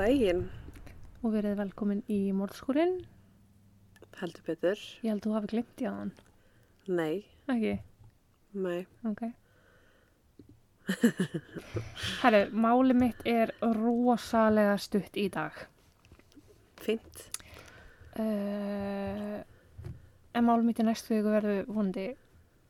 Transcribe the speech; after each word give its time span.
Daginn, 0.00 0.46
og 1.20 1.34
verið 1.34 1.58
velkomin 1.60 1.98
í 2.08 2.30
morðskúrin. 2.32 3.02
heldur 4.20 4.44
betur. 4.46 4.80
Ég 5.04 5.10
held 5.12 5.20
að 5.20 5.26
þú 5.26 5.34
hafi 5.34 5.48
glimt 5.52 5.82
í 5.82 5.86
aðan. 5.88 6.10
Nei, 6.88 7.24
Ekki? 7.52 7.74
nei. 8.64 8.86
Ok. 9.10 9.22
Herru, 12.22 12.40
máli 12.52 12.96
mitt 12.96 13.20
er 13.28 13.52
rosalega 13.76 14.78
stutt 14.80 15.16
í 15.20 15.28
dag. 15.32 15.52
Fint. 16.80 17.26
Uh, 18.16 19.40
en 20.34 20.48
máli 20.48 20.64
mitt 20.66 20.80
í 20.80 20.86
næstu 20.88 21.14
viku 21.18 21.32
verður 21.36 21.68
vonandi 21.68 22.06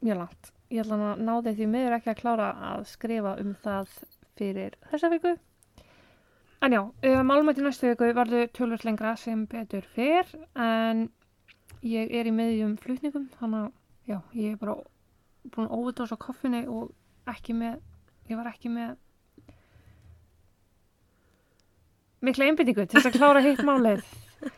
mjög 0.03 0.19
langt. 0.25 0.51
Ég 0.71 0.83
ætla 0.83 0.99
að 1.15 1.23
ná 1.27 1.33
þeir 1.47 1.57
því 1.63 1.71
miður 1.77 1.97
ekki 2.01 2.13
að 2.13 2.21
klára 2.25 2.51
að 2.75 2.85
skrifa 2.91 3.37
um 3.43 3.55
það 3.63 3.95
fyrir 4.39 4.77
þessa 4.91 5.11
viku. 5.15 5.37
En 6.61 6.73
já, 6.77 6.83
máli 7.25 7.45
mitt 7.47 7.59
í 7.59 7.65
næstu 7.65 7.89
viku 7.89 8.11
verður 8.17 8.51
tölvöld 8.57 8.83
lengra 8.85 9.15
sem 9.17 9.47
betur 9.49 9.87
fyrr 9.95 10.29
en 10.61 11.07
ég 11.81 12.11
er 12.13 12.29
í 12.29 12.33
meðjum 12.37 12.75
flutningum 12.83 13.31
þannig 13.39 13.63
að 13.63 14.11
já, 14.13 14.19
ég 14.37 14.53
er 14.53 14.59
bara 14.61 14.75
búin 15.55 15.71
að 15.71 15.79
óvita 15.79 16.05
á 16.05 16.17
koffinni 16.21 16.67
og 16.69 16.91
ekki 17.33 17.57
með, 17.57 17.79
ég 18.29 18.37
var 18.37 18.51
ekki 18.53 18.69
með 18.75 18.93
mikla 22.29 22.51
einbyttingu 22.51 22.85
til 22.85 23.01
þess 23.01 23.09
að 23.09 23.17
klára 23.17 23.41
hitt 23.45 23.65
málið. 23.65 24.05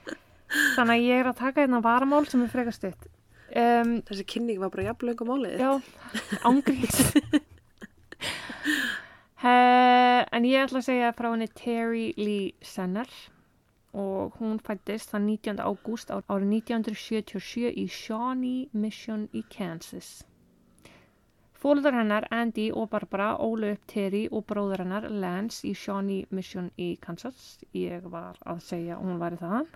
Þannig 0.76 0.96
að 0.96 1.06
ég 1.06 1.20
er 1.22 1.30
að 1.30 1.38
taka 1.38 1.62
hérna 1.62 1.78
varamál 1.84 2.26
sem 2.28 2.42
er 2.42 2.50
frekar 2.50 2.74
stutt. 2.74 3.06
Um, 3.52 4.00
Þessi 4.08 4.26
kynning 4.26 4.58
var 4.58 4.72
bara 4.74 4.88
jafnlöngum 4.90 5.30
málið. 5.30 5.60
já, 5.60 5.70
ángrís 6.48 6.98
uh, 9.42 10.22
en 10.32 10.48
ég 10.48 10.64
ætla 10.64 10.80
að 10.82 10.88
segja 10.88 11.12
frá 11.18 11.30
henni 11.32 11.48
Terry 11.58 12.08
Lee 12.18 12.52
Senner 12.62 13.10
og 13.92 14.36
hún 14.40 14.60
fættist 14.64 15.12
þann 15.12 15.26
19. 15.28 15.60
ágúst 15.60 16.12
árið 16.14 16.52
1977 16.62 17.72
í 17.76 17.86
Shawnee 17.92 18.68
Mission 18.72 19.26
í 19.36 19.42
Kansas. 19.52 20.22
Fólundar 21.62 21.94
hennar 21.94 22.24
Andy 22.34 22.70
og 22.74 22.88
Barbara 22.90 23.36
ólu 23.38 23.68
upp 23.76 23.82
Terry 23.86 24.24
og 24.32 24.46
bróður 24.50 24.82
hennar 24.82 25.04
Lance 25.10 25.66
í 25.68 25.74
Shawnee 25.78 26.26
Mission 26.30 26.72
í 26.74 26.96
Kansas. 27.04 27.60
Ég 27.70 28.08
var 28.10 28.40
að 28.42 28.64
segja 28.66 28.96
að 28.96 29.04
hún 29.04 29.20
væri 29.20 29.42
þaðan. 29.42 29.68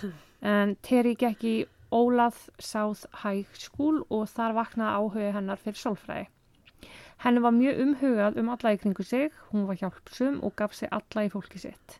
En 0.50 0.74
Terry 0.80 1.14
gekk 1.20 1.42
í 1.44 1.54
Ólað 1.92 2.36
South 2.58 3.06
High 3.22 3.48
School 3.52 4.04
og 4.08 4.28
þar 4.30 4.54
vaknaði 4.56 5.00
áhuga 5.00 5.32
hennar 5.34 5.60
fyrir 5.60 5.80
sálfræði. 5.80 6.28
Henni 7.20 7.40
var 7.44 7.52
mjög 7.52 7.80
umhugað 7.84 8.38
um 8.40 8.48
alla 8.48 8.70
í 8.72 8.78
kringu 8.80 9.04
sig, 9.04 9.28
hún 9.50 9.66
var 9.68 9.76
hjálpsum 9.76 10.38
og 10.46 10.54
gaf 10.56 10.72
sig 10.76 10.88
alla 10.98 11.26
í 11.26 11.32
fólki 11.32 11.60
sitt. 11.60 11.98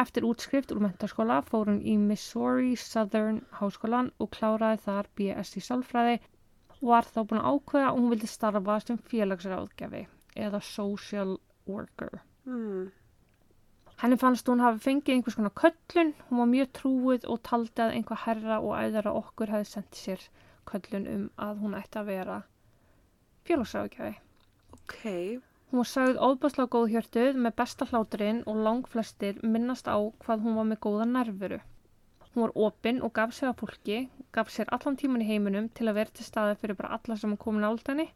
Eftir 0.00 0.24
útskrift 0.28 0.72
úr 0.72 0.80
mentaskóla 0.84 1.42
fór 1.44 1.68
hún 1.70 1.82
í 1.84 1.96
Missouri 2.00 2.74
Southern 2.80 3.42
Háskólan 3.58 4.10
og 4.20 4.30
kláraði 4.36 4.82
þar 4.86 5.10
BS 5.16 5.56
í 5.60 5.62
sálfræði 5.64 6.18
og 6.76 6.88
var 6.90 7.08
þá 7.08 7.20
búin 7.22 7.40
að 7.42 7.48
ákveða 7.52 7.90
að 7.90 7.98
hún 7.98 8.10
vildi 8.12 8.28
starfa 8.32 8.78
sem 8.84 8.98
félagsráðgjafi 9.12 10.02
eða 10.48 10.60
social 10.64 11.38
worker. 11.68 12.20
Hmm. 12.44 12.90
Henni 14.00 14.20
fannst 14.20 14.48
hún 14.52 14.60
hafi 14.60 14.84
fengið 14.84 15.14
einhvers 15.14 15.36
konar 15.38 15.56
köllun, 15.56 16.12
hún 16.28 16.42
var 16.42 16.52
mjög 16.52 16.74
trúið 16.80 17.24
og 17.32 17.40
taldi 17.48 17.84
að 17.84 17.96
einhver 17.96 18.24
herra 18.26 18.60
og 18.60 18.76
æðara 18.76 19.16
okkur 19.20 19.52
hefði 19.52 19.72
sendið 19.72 20.02
sér 20.02 20.28
köllun 20.68 21.10
um 21.12 21.26
að 21.40 21.64
hún 21.64 21.76
ætti 21.80 22.00
að 22.00 22.12
vera 22.12 22.44
félagsráðgjafi. 23.48 24.16
Ok. 24.86 24.98
Hún 25.70 25.80
var 25.82 25.88
sagð 25.90 26.18
óbærslega 26.22 26.70
góð 26.72 26.92
hjörtuð 26.92 27.38
með 27.44 27.54
besta 27.60 27.86
hláturinn 27.90 28.36
og 28.50 28.58
langflestir 28.66 29.40
minnast 29.42 29.88
á 29.90 29.98
hvað 30.22 30.44
hún 30.44 30.54
var 30.60 30.68
með 30.68 30.78
góða 30.86 31.06
nervuru. 31.10 31.58
Hún 32.20 32.44
var 32.44 32.52
opinn 32.68 33.00
og 33.02 33.12
gaf 33.16 33.34
sig 33.34 33.48
að 33.48 33.56
fólki, 33.62 33.98
gaf 34.30 34.52
sér 34.54 34.70
allan 34.76 34.98
tíman 35.00 35.24
í 35.24 35.26
heiminum 35.26 35.66
til 35.74 35.88
að 35.90 35.98
vera 35.98 36.14
til 36.14 36.26
staði 36.28 36.58
fyrir 36.60 36.78
bara 36.78 37.00
alla 37.00 37.16
sem 37.18 37.34
kom 37.44 37.58
nált 37.64 37.90
henni. 37.90 38.06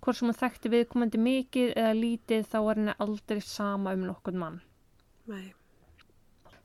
Hvort 0.00 0.18
sem 0.18 0.26
hún 0.32 0.38
þekkti 0.40 0.72
viðkomandi 0.74 1.20
mikið 1.28 1.70
eða 1.76 1.94
lítið 2.00 2.50
þá 2.50 2.58
var 2.66 2.82
henni 2.82 2.96
aldrei 3.06 3.44
sama 3.52 3.94
um 3.94 4.08
nokkurn 4.10 4.42
mann. 4.42 4.58
Nei. 5.30 5.54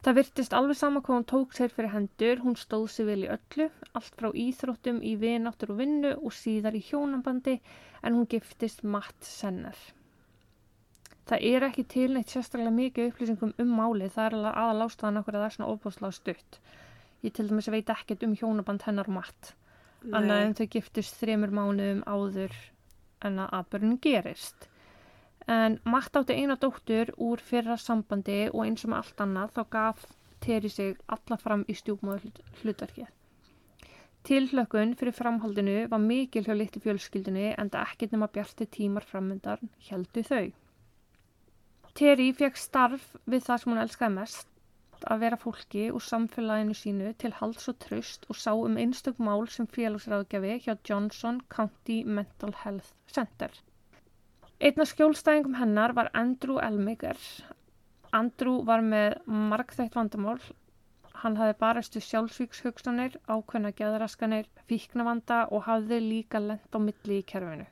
Það 0.01 0.15
virtist 0.17 0.53
alveg 0.57 0.77
sama 0.79 1.01
hvað 1.05 1.17
hún 1.19 1.25
tók 1.29 1.51
sér 1.53 1.69
fyrir 1.69 1.91
hendur, 1.93 2.39
hún 2.41 2.55
stóð 2.57 2.87
sér 2.89 3.05
vel 3.11 3.25
í 3.27 3.27
öllu, 3.29 3.67
allt 3.93 4.15
frá 4.17 4.31
íþróttum 4.43 4.97
í 5.05 5.11
vináttur 5.21 5.75
og 5.75 5.77
vinnu 5.77 6.13
og 6.17 6.33
síðar 6.33 6.73
í 6.73 6.81
hjónambandi 6.87 7.59
en 8.01 8.17
hún 8.17 8.25
giftist 8.31 8.81
Matt 8.81 9.27
Senner. 9.27 9.77
Það 11.29 11.45
er 11.51 11.65
ekki 11.67 11.85
til 11.93 12.07
neitt 12.15 12.33
sérstaklega 12.33 12.73
mikið 12.79 13.11
upplýsingum 13.11 13.53
um 13.61 13.75
málið, 13.77 14.15
það 14.15 14.25
er 14.25 14.37
alveg 14.39 14.57
aðal 14.63 14.87
ástæðan 14.87 15.21
okkur 15.21 15.37
að 15.37 15.43
það 15.43 15.49
er 15.51 15.55
svona 15.57 15.69
ofbáslega 15.75 16.17
stutt. 16.17 16.59
Ég 17.21 17.37
til 17.37 17.47
dæmis 17.51 17.69
veit 17.75 17.93
ekkert 17.93 18.25
um 18.25 18.35
hjónaband 18.41 18.87
hennar 18.89 19.11
og 19.13 19.17
Matt, 19.19 19.53
annað 20.09 20.47
en 20.47 20.57
þau 20.57 20.67
giftist 20.79 21.21
þremur 21.21 21.53
mánuðum 21.61 22.01
áður 22.09 22.57
en 23.21 23.37
að 23.45 23.57
atbyrjun 23.61 24.01
gerist. 24.01 24.70
En 25.47 25.79
Matt 25.83 26.15
átti 26.15 26.37
eina 26.37 26.55
dóttur 26.55 27.13
úr 27.17 27.41
fyrra 27.41 27.77
sambandi 27.77 28.43
og 28.51 28.65
eins 28.65 28.85
og 28.85 28.91
með 28.93 29.01
allt 29.01 29.23
annað 29.25 29.55
þá 29.55 29.63
gaf 29.77 30.05
Terry 30.41 30.69
sig 30.69 30.97
alla 31.07 31.37
fram 31.37 31.65
í 31.69 31.73
stjúpmóðu 31.77 32.31
hlutverkið. 32.61 33.09
Tilhlökkun 34.25 34.93
fyrir 34.97 35.15
framhaldinu 35.17 35.75
var 35.89 36.01
mikil 36.01 36.43
hjá 36.45 36.53
litlu 36.57 36.81
fjölskyldinu 36.81 37.45
en 37.57 37.69
það 37.73 37.87
ekkert 37.87 38.11
nema 38.15 38.29
bjarti 38.35 38.67
tímar 38.75 39.05
framöndar 39.11 39.61
heldu 39.87 40.23
þau. 40.27 40.51
Terry 41.97 42.27
fekk 42.41 42.61
starf 42.61 43.07
við 43.25 43.47
það 43.47 43.61
sem 43.61 43.71
hún 43.73 43.81
elskaði 43.83 44.15
mest, 44.17 44.47
að 45.09 45.23
vera 45.25 45.39
fólki 45.41 45.87
og 45.89 46.05
samfélaginu 46.05 46.77
sínu 46.77 47.15
til 47.23 47.33
hals 47.39 47.67
og 47.71 47.79
tröst 47.85 48.29
og 48.29 48.37
sá 48.43 48.51
um 48.53 48.77
einstök 48.83 49.17
mál 49.17 49.47
sem 49.49 49.67
félagsráðgjafi 49.77 50.53
hjá 50.65 50.73
Johnson 50.89 51.41
County 51.55 52.03
Mental 52.05 52.53
Health 52.63 52.93
Center. 53.07 53.49
Einn 54.67 54.81
af 54.83 54.89
skjólstæðingum 54.91 55.55
hennar 55.57 55.91
var 55.97 56.09
Andrew 56.19 56.59
Elmiger. 56.65 57.17
Andrew 58.17 58.59
var 58.65 58.83
með 58.89 59.15
margþægt 59.51 59.95
vandamál. 59.97 60.37
Hann 61.21 61.37
hafði 61.39 61.55
barist 61.63 61.97
við 61.97 62.03
sjálfsvíkshugstanir, 62.07 63.15
ákveðna 63.35 63.71
geðraskanir, 63.79 64.51
fíknavanda 64.69 65.39
og 65.49 65.65
hafði 65.69 65.99
líka 66.05 66.43
lent 66.45 66.77
á 66.77 66.79
milli 66.85 67.17
í 67.23 67.25
kerfinu. 67.33 67.65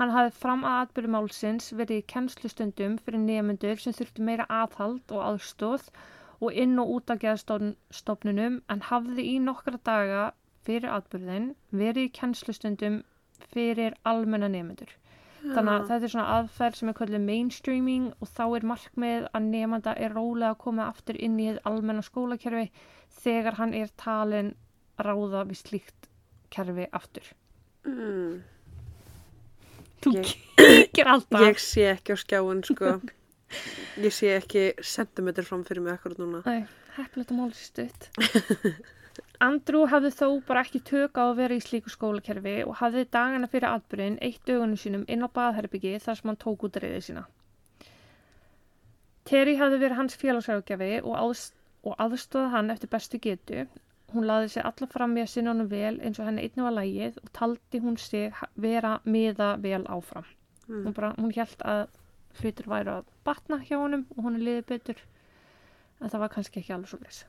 Hann 0.00 0.14
hafði 0.16 0.32
fram 0.38 0.64
að 0.70 0.78
atbyrju 0.86 1.12
málsins 1.18 1.68
verið 1.82 2.00
í 2.02 2.08
kennslustundum 2.14 2.96
fyrir 3.04 3.24
nefnendur 3.26 3.84
sem 3.84 3.98
þurftu 4.00 4.24
meira 4.30 4.48
aðhald 4.62 5.12
og 5.18 5.22
aðstóð 5.28 5.90
og 6.40 6.56
inn 6.64 6.76
og 6.86 6.94
út 6.96 7.12
af 7.16 7.20
geðstofnunum 7.26 8.62
en 8.76 8.86
hafði 8.92 9.28
í 9.34 9.38
nokkra 9.50 9.82
daga 9.90 10.24
fyrir 10.70 10.96
atbyrðin 10.98 11.52
verið 11.84 12.08
í 12.08 12.14
kennslustundum 12.20 13.02
fyrir 13.52 14.00
almenna 14.14 14.48
nefnendur. 14.56 14.96
Þannig 15.42 15.72
að 15.72 15.86
þetta 15.90 16.06
er 16.06 16.12
svona 16.12 16.36
aðferð 16.36 16.78
sem 16.78 16.90
er 16.90 16.96
kallið 16.98 17.24
mainstreaming 17.26 18.06
og 18.24 18.30
þá 18.32 18.44
er 18.46 18.66
markmið 18.72 19.26
að 19.36 19.48
nefnda 19.52 19.94
er 20.02 20.14
rólega 20.16 20.52
að 20.54 20.60
koma 20.64 20.88
aftur 20.90 21.18
inn 21.22 21.36
í 21.42 21.48
almenna 21.68 22.04
skólakerfi 22.04 22.66
þegar 23.20 23.58
hann 23.60 23.74
er 23.76 23.92
talin 24.00 24.54
ráða 24.98 25.44
við 25.50 25.60
slíkt 25.60 26.10
kerfi 26.52 26.88
aftur. 26.96 27.30
Mm. 27.86 28.42
Þú 30.02 30.16
kíkir 30.24 31.12
alltaf. 31.12 31.46
Ég 31.46 31.62
sé 31.62 31.86
ekki 31.92 32.14
á 32.14 32.18
skjáin, 32.20 32.64
sko. 32.66 32.98
Ég 34.02 34.12
sé 34.14 34.34
ekki 34.36 34.68
sentimeter 34.84 35.46
fram 35.46 35.64
fyrir 35.66 35.84
mig 35.84 35.96
akkurat 35.96 36.20
núna. 36.20 36.42
Nei, 36.46 36.66
heppilegt 36.98 37.32
að 37.32 37.40
máli 37.40 37.58
stutt. 37.60 38.10
Andrew 39.44 39.86
hafði 39.90 40.10
þó 40.16 40.28
bara 40.46 40.62
ekki 40.64 40.80
tök 40.88 41.18
á 41.20 41.28
að 41.28 41.38
vera 41.40 41.56
í 41.56 41.62
slíku 41.62 41.90
skólakerfi 41.92 42.54
og 42.64 42.78
hafði 42.80 43.04
dagana 43.12 43.48
fyrir 43.52 43.68
atbyrðin 43.68 44.20
eitt 44.24 44.44
dögunum 44.48 44.78
sínum 44.80 45.04
inn 45.12 45.24
á 45.24 45.28
baðherbyggi 45.28 45.98
þar 46.04 46.18
sem 46.18 46.30
hann 46.30 46.38
tók 46.40 46.64
út 46.68 46.78
reyðið 46.80 47.04
sína. 47.08 47.24
Terry 49.26 49.56
hafði 49.58 49.82
verið 49.82 50.00
hans 50.00 50.16
félagsrákjafi 50.20 50.90
og, 51.02 51.36
og 51.84 52.00
aðstóða 52.06 52.52
hann 52.54 52.72
eftir 52.72 52.92
bestu 52.92 53.20
getu. 53.20 53.66
Hún 54.14 54.28
laði 54.30 54.52
sig 54.54 54.64
alla 54.64 54.86
fram 54.88 55.16
í 55.18 55.24
að 55.24 55.32
sinna 55.32 55.52
honum 55.52 55.68
vel 55.68 55.96
eins 55.98 56.20
og 56.22 56.28
henni 56.28 56.46
einnig 56.46 56.66
var 56.68 56.76
lægið 56.78 57.20
og 57.22 57.32
taldi 57.34 57.82
hún 57.82 57.98
sig 58.00 58.42
vera 58.54 59.00
miða 59.04 59.56
vel 59.60 59.82
áfram. 59.90 60.28
Mm. 60.68 60.84
Hún, 60.84 60.94
bara, 60.94 61.12
hún 61.18 61.34
held 61.34 61.66
að 61.66 61.88
hlutur 62.40 62.70
væri 62.70 62.94
að 62.94 63.10
batna 63.26 63.58
hjá 63.66 63.76
honum 63.80 64.06
og 64.14 64.24
hún 64.24 64.38
er 64.38 64.46
liðið 64.46 64.68
betur 64.70 65.02
en 66.00 66.12
það 66.12 66.22
var 66.22 66.32
kannski 66.36 66.62
ekki 66.62 66.76
alveg 66.76 66.92
svo 66.92 67.02
leys. 67.02 67.24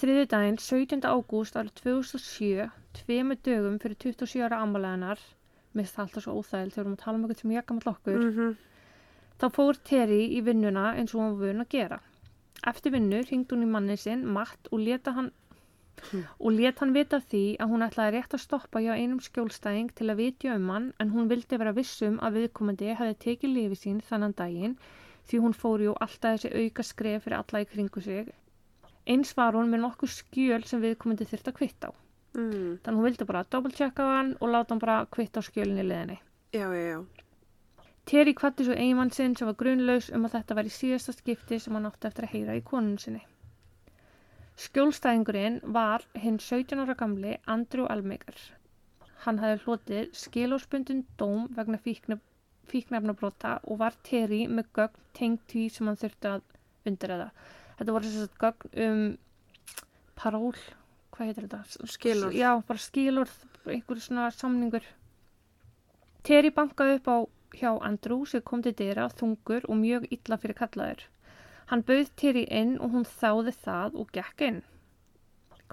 Þriði 0.00 0.26
daginn, 0.32 0.58
17. 0.58 1.04
ágúst 1.04 1.56
árið 1.60 1.74
2007, 1.82 2.68
tveimu 3.02 3.38
dögum 3.44 3.78
fyrir 3.82 3.98
27 4.06 4.44
ára 4.48 5.16
finnst 5.72 5.94
það 5.96 6.04
alltaf 6.04 6.24
svo 6.24 6.32
óþægild 6.36 6.72
þegar 6.72 6.72
við 6.72 6.82
erum 6.82 6.96
að 6.96 7.02
tala 7.02 7.16
um 7.16 7.22
eitthvað 7.24 7.40
sem 7.42 7.52
ég 7.56 7.66
gammal 7.68 7.92
okkur, 7.92 8.22
Mm 8.22 8.54
þá 9.42 9.48
fór 9.56 9.78
Terry 9.88 10.24
í 10.38 10.40
vinnuna 10.46 10.92
eins 10.94 11.14
og 11.14 11.18
hún 11.18 11.32
var 11.38 11.48
vun 11.48 11.62
að 11.64 11.72
gera. 11.74 11.96
Eftir 12.70 12.92
vinnu 12.94 13.22
hringd 13.26 13.50
hún 13.50 13.64
í 13.64 13.70
mannin 13.70 13.98
sinn, 13.98 14.20
Matt, 14.36 14.68
og 14.70 14.84
leta 14.86 15.14
hann 15.16 15.32
og 16.12 16.54
let 16.56 16.78
hann 16.82 16.94
vita 16.94 17.18
því 17.32 17.42
að 17.62 17.72
hún 17.72 17.84
ætlaði 17.86 18.14
rétt 18.14 18.36
að 18.36 18.42
stoppa 18.44 18.80
hjá 18.84 18.92
einum 18.94 19.18
skjólstæðing 19.22 19.90
til 19.98 20.08
að 20.12 20.20
vitja 20.22 20.54
um 20.58 20.70
hann 20.72 20.86
en 21.02 21.10
hún 21.14 21.28
vildi 21.32 21.58
vera 21.60 21.74
vissum 21.76 22.20
að 22.22 22.38
viðkomandi 22.38 22.94
hefði 23.00 23.18
tekið 23.26 23.54
lifi 23.56 23.80
sín 23.80 23.98
þannan 24.08 24.36
daginn 24.38 24.78
því 25.28 25.42
hún 25.44 25.58
fór 25.64 25.84
jú 25.84 25.96
alltaf 26.06 26.38
þessi 26.38 26.62
auka 26.62 26.86
skref 26.86 27.26
fyrir 27.26 27.38
alla 27.40 27.62
í 27.62 27.68
kringu 27.74 28.02
sig. 28.06 28.30
Eins 29.10 29.32
var 29.36 29.56
hún 29.58 29.72
með 29.72 29.82
nokkuð 29.86 30.12
skjöl 30.14 30.62
sem 30.68 30.82
viðkomandi 30.82 31.26
þurft 31.26 31.50
að 31.50 31.58
kvitta 31.58 31.90
á. 31.90 31.92
Mm. 32.38 32.78
Þannig 32.84 32.98
hún 32.98 33.06
vildi 33.08 33.26
bara 33.28 33.42
doppelchecka 33.50 34.06
á 34.06 34.10
hann 34.18 34.36
og 34.38 34.52
láta 34.52 34.72
hann 34.72 34.82
bara 34.82 35.00
kvitta 35.10 35.42
á 35.42 35.46
skjölinni 35.46 35.84
liðinni. 35.88 36.20
Já, 36.54 36.68
já, 36.70 36.84
já. 36.92 37.22
Terry 38.06 38.34
kvatti 38.34 38.64
svo 38.66 38.74
eiginmann 38.74 39.12
sinn 39.14 39.34
sem 39.38 39.46
var 39.48 39.58
grunlaus 39.58 40.08
um 40.14 40.24
að 40.26 40.38
þetta 40.38 40.56
var 40.58 40.70
í 40.70 40.72
síðasta 40.74 41.14
skipti 41.14 41.58
sem 41.62 41.76
hann 41.76 41.86
átti 41.90 42.08
eftir 42.08 42.26
að 42.26 42.34
heyra 42.34 42.56
í 42.58 42.64
konun 42.66 42.98
sinni. 43.02 43.22
Skjólstæðingurinn 44.62 45.60
var 45.74 46.04
hinn 46.22 46.38
17 46.38 46.82
ára 46.82 46.96
gamli 46.98 47.36
Andrew 47.54 47.86
Almaker. 47.90 48.36
Hann 49.24 49.38
hafði 49.42 49.62
hlotið 49.64 50.10
skilórspundin 50.18 51.04
dóm 51.18 51.46
vegna 51.56 51.78
fíknef, 51.84 52.20
fíknefnabrota 52.70 53.58
og 53.64 53.80
var 53.82 53.96
Terry 54.08 54.44
með 54.48 54.72
gögn 54.78 55.06
tengt 55.18 55.46
því 55.52 55.64
sem 55.76 55.90
hann 55.90 56.00
þurfti 56.02 56.32
að 56.32 56.44
undirreða. 56.90 57.30
Þetta 57.82 57.94
voru 57.96 58.10
þess 58.12 58.24
að 58.28 58.34
gögn 58.42 58.82
um 58.82 58.98
paról, 60.14 60.58
hvað 61.10 61.30
heitir 61.32 61.46
þetta? 61.48 61.88
Skilorð. 61.90 62.36
Já, 62.38 62.50
bara 62.68 62.82
skilorð, 62.84 63.32
einhver 63.66 64.02
svona 64.04 64.26
samningur. 64.30 64.86
Terry 66.22 66.52
bankaði 66.54 67.00
upp 67.00 67.10
á 67.10 67.18
hjá 67.58 67.72
Andrew 67.88 68.22
sem 68.30 68.44
kom 68.46 68.62
til 68.62 68.74
dyra 68.78 69.08
þungur 69.10 69.66
og 69.66 69.80
mjög 69.80 70.06
illa 70.14 70.38
fyrir 70.44 70.60
kallaður. 70.60 71.02
Hann 71.72 71.82
bauð 71.90 72.14
Terry 72.22 72.46
inn 72.60 72.76
og 72.78 72.94
hún 72.94 73.08
þáði 73.16 73.56
það 73.66 73.98
og 73.98 74.14
gekk 74.14 74.46
inn. 74.52 74.62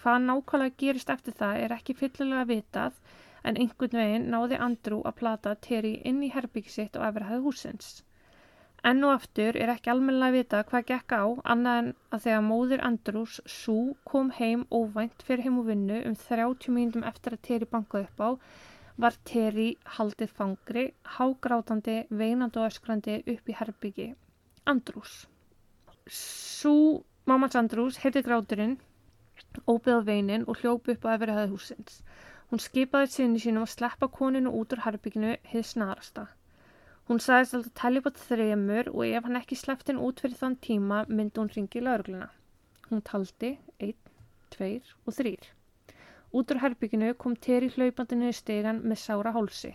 Hvað 0.02 0.26
nákvæmlega 0.26 0.78
gerist 0.82 1.14
eftir 1.14 1.38
það 1.38 1.62
er 1.68 1.78
ekki 1.78 2.00
fyllilega 2.02 2.50
vitað 2.56 2.98
en 3.46 3.62
einhvern 3.62 4.02
veginn 4.02 4.30
náði 4.34 4.58
Andrew 4.58 5.06
að 5.06 5.20
plata 5.22 5.58
Terry 5.70 6.00
inn 6.10 6.26
í 6.26 6.34
herbyggi 6.34 6.80
sitt 6.80 6.98
og 6.98 7.06
efrahæði 7.12 7.46
húsins. 7.46 8.00
Enn 8.88 9.04
og 9.04 9.12
aftur 9.12 9.58
er 9.60 9.72
ekki 9.74 9.92
almennilega 9.92 10.36
vita 10.38 10.60
hvað 10.68 10.86
gekk 10.92 11.16
á 11.20 11.24
annað 11.54 11.80
en 11.82 11.88
að 12.16 12.22
þegar 12.26 12.44
móðir 12.50 12.84
Andrews 12.90 13.40
Sue 13.54 13.96
kom 14.12 14.30
heim 14.38 14.66
óvænt 14.72 15.26
fyrir 15.28 15.44
heim 15.48 15.58
og 15.62 15.68
vinnu 15.72 15.98
um 16.10 16.16
30 16.22 16.72
mínútum 16.78 17.04
eftir 17.10 17.36
að 17.36 17.44
Terry 17.50 17.68
bankaði 17.74 18.08
upp 18.08 18.24
á 18.24 18.30
var 19.04 19.18
Terry 19.32 19.68
haldið 19.98 20.32
fangri, 20.38 20.86
hágrátandi, 21.18 21.98
veinandi 22.22 22.60
og 22.60 22.70
öskrandi 22.70 23.20
upp 23.34 23.52
í 23.52 23.58
herbyggi 23.60 24.08
Andrews. 24.68 25.14
Sú 26.08 26.74
mammans 27.28 27.60
Andrews 27.60 28.00
heyrði 28.04 28.26
gráturinn, 28.28 28.76
óbyggða 29.68 30.02
veinin 30.08 30.48
og 30.48 30.60
hljópi 30.64 30.96
upp 30.96 31.08
á 31.08 31.16
efri 31.18 31.36
hæði 31.36 31.54
húsins. 31.54 32.02
Hún 32.50 32.64
skipaði 32.64 33.12
sinni 33.14 33.44
sínum 33.44 33.68
að 33.68 33.76
sleppa 33.76 34.12
koninu 34.20 34.56
út 34.60 34.76
úr 34.76 34.84
herbygginu 34.88 35.36
hið 35.52 35.68
snarasta. 35.74 36.30
Hún 37.10 37.18
sagðist 37.26 37.56
alltaf 37.58 37.74
telja 37.80 38.02
bátt 38.06 38.20
þremur 38.22 38.90
og 38.92 39.00
ef 39.06 39.24
hann 39.28 39.38
ekki 39.40 39.56
sleppti 39.58 39.90
henn 39.90 40.02
út 40.08 40.20
fyrir 40.22 40.38
þann 40.42 40.58
tíma 40.66 40.98
myndi 41.10 41.42
hún 41.42 41.48
ringi 41.56 41.82
laurugluna. 41.82 42.28
Hún 42.90 43.02
taldi 43.08 43.50
1, 43.88 43.96
2 44.56 44.68
og 45.10 45.16
3. 45.22 45.32
Út 46.38 46.54
úr 46.54 46.62
herbygginu 46.62 47.10
kom 47.24 47.40
Terry 47.48 47.72
hlaupandinu 47.74 48.30
í 48.30 48.38
stegan 48.42 48.84
með 48.92 49.02
sára 49.08 49.34
hálsi. 49.40 49.74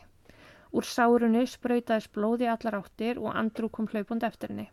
Úr 0.71 0.87
sárunu 0.93 1.43
sprautaðis 1.57 2.07
blóði 2.15 2.53
allar 2.55 2.79
áttir 2.79 3.19
og 3.25 3.35
Andrew 3.43 3.75
kom 3.81 3.91
hlaupandi 3.91 4.31
eftir 4.31 4.55
henni. 4.55 4.71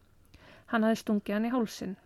Hann 0.69 0.86
hafði 0.86 1.02
stungið 1.02 1.38
hann 1.40 1.50
í 1.50 1.54
hálsin. 1.57 2.00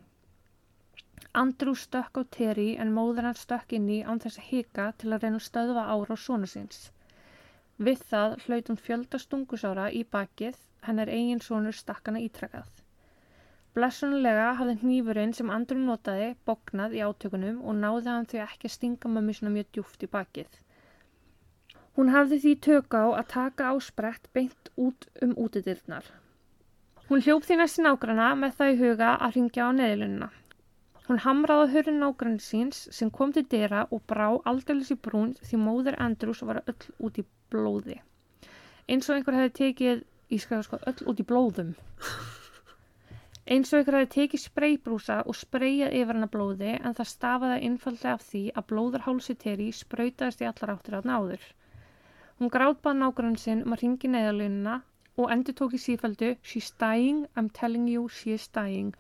Andrew 1.44 1.76
stökk 1.84 2.16
á 2.16 2.24
Terry 2.40 2.70
en 2.80 2.96
móður 2.96 3.28
hann 3.28 3.44
stökk 3.44 3.76
inn 3.76 3.92
í 3.92 4.04
án 4.08 4.24
þess 4.24 4.40
að 4.40 4.52
hika 4.54 4.92
til 5.04 5.12
að 5.12 5.28
reyna 5.28 5.44
að 5.44 5.50
stöðva 5.52 5.90
ára 5.92 6.16
á 6.16 6.24
sonu 6.30 6.48
síns. 6.48 6.86
Við 7.76 8.04
það 8.10 8.34
hlaut 8.46 8.70
hún 8.72 8.78
fjölda 8.80 9.20
stungusára 9.20 9.86
í 9.92 10.06
bakið, 10.08 10.56
hennar 10.88 11.10
eigin 11.12 11.42
sonur 11.44 11.76
stakk 11.76 12.08
hana 12.08 12.22
ítrakað. 12.24 12.70
Blessunulega 13.76 14.54
hafði 14.56 14.76
hnífurinn 14.84 15.34
sem 15.36 15.50
Andrew 15.52 15.82
notaði 15.84 16.30
bóknað 16.48 16.94
í 16.96 17.02
átökunum 17.04 17.58
og 17.60 17.76
náði 17.82 18.08
hann 18.14 18.30
því 18.32 18.40
ekki 18.46 18.70
að 18.70 18.76
stinga 18.78 19.12
mömmu 19.12 19.36
svona 19.36 19.52
mjög 19.58 19.74
djúft 19.76 20.06
í 20.08 20.10
bakið. 20.14 20.62
Hún 22.00 22.14
hafði 22.14 22.40
því 22.46 22.54
tök 22.70 22.96
á 22.96 23.04
að 23.10 23.28
taka 23.34 23.68
á 23.72 23.74
sprett 23.84 24.32
beint 24.32 24.72
út 24.86 25.10
um 25.28 25.36
útidirnar. 25.36 26.08
Hún 27.10 27.22
hljóp 27.28 27.44
því 27.44 27.60
næst 27.60 27.84
í 27.84 27.84
nágrana 27.84 28.32
með 28.40 28.56
það 28.62 28.72
í 28.72 28.80
huga 28.86 29.12
að 29.20 29.36
ringja 29.36 29.68
á 29.68 29.72
neðilunina. 29.76 30.32
Hún 31.06 31.20
hamraði 31.28 31.68
hurinn 31.76 32.00
nágrann 32.02 32.40
síns 32.42 32.86
sem 32.98 33.12
kom 33.20 33.36
til 33.36 33.44
dyra 33.52 33.84
og 33.92 34.08
brá 34.10 34.30
aldeilis 34.52 34.96
í 34.96 35.02
brún 35.08 35.36
því 35.44 35.60
móður 35.68 36.00
Andrews 36.08 36.42
var 36.48 36.64
öll 36.64 36.88
út 37.06 37.20
í 37.20 37.26
blóði. 37.56 38.00
Eins 38.86 39.10
og 39.10 39.18
einhver 39.18 39.40
hefði 39.40 39.54
tekið, 39.60 40.08
ég 40.36 40.42
skal 40.44 40.64
sko, 40.68 40.78
öll 40.92 41.10
út 41.10 41.22
í 41.24 41.28
blóðum. 41.32 41.76
Eins 43.46 43.72
og 43.72 43.80
einhver 43.80 44.00
hefði 44.00 44.12
tekið 44.14 44.42
spreybrúsa 44.42 45.16
og 45.30 45.38
spreyjað 45.38 45.96
yfir 46.00 46.18
hana 46.18 46.30
blóði 46.36 46.72
en 46.76 46.96
það 46.98 47.10
stafaði 47.12 47.58
einfallega 47.68 48.14
af 48.18 48.24
því 48.30 48.44
að 48.54 48.68
blóðurhálsi 48.72 49.36
Terry 49.44 49.68
sprautaðist 49.80 50.42
í 50.42 50.48
allar 50.50 50.74
áttir 50.74 50.98
átna 51.00 51.20
áður. 51.20 51.44
Hún 52.40 52.52
grátbað 52.56 52.98
nágrann 53.02 53.38
sinn 53.40 53.62
um 53.66 53.76
að 53.76 53.84
ringi 53.84 54.10
neðalunina 54.12 54.80
og 55.16 55.30
endur 55.36 55.56
tók 55.60 55.76
í 55.78 55.82
sífældu 55.84 56.32
She's 56.42 56.72
dying, 56.82 57.26
I'm 57.36 57.52
telling 57.60 57.86
you 57.88 58.10
she 58.10 58.34
is 58.34 58.48
dying. 58.58 58.96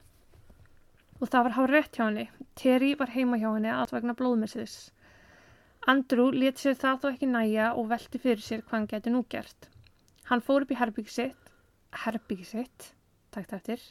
Og 1.19 1.28
það 1.31 1.48
var 1.48 1.58
hár 1.58 1.74
rétt 1.74 1.98
hjá 1.98 2.06
henni. 2.06 2.30
Terry 2.56 2.94
var 3.00 3.12
heima 3.18 3.42
hjá 3.42 3.50
henni 3.50 3.74
að 3.74 3.96
vegna 3.98 4.16
blóðmessiðis. 4.19 4.78
Andrew 5.92 6.32
let 6.34 6.58
sér 6.58 6.78
það 6.82 7.02
þó 7.02 7.08
ekki 7.12 7.28
næja 7.30 7.66
og 7.78 7.90
velti 7.92 8.22
fyrir 8.22 8.42
sér 8.42 8.64
hvað 8.66 8.78
hann 8.80 8.88
geti 8.90 9.12
nú 9.14 9.22
gert. 9.30 9.68
Hann 10.32 10.42
fór 10.42 10.66
upp 10.66 10.72
í 10.74 10.78
herbyggi 10.80 11.14
sitt, 11.14 11.52
herbyggi 12.06 12.48
sitt, 12.50 12.88
takt 13.36 13.54
eftir, 13.54 13.82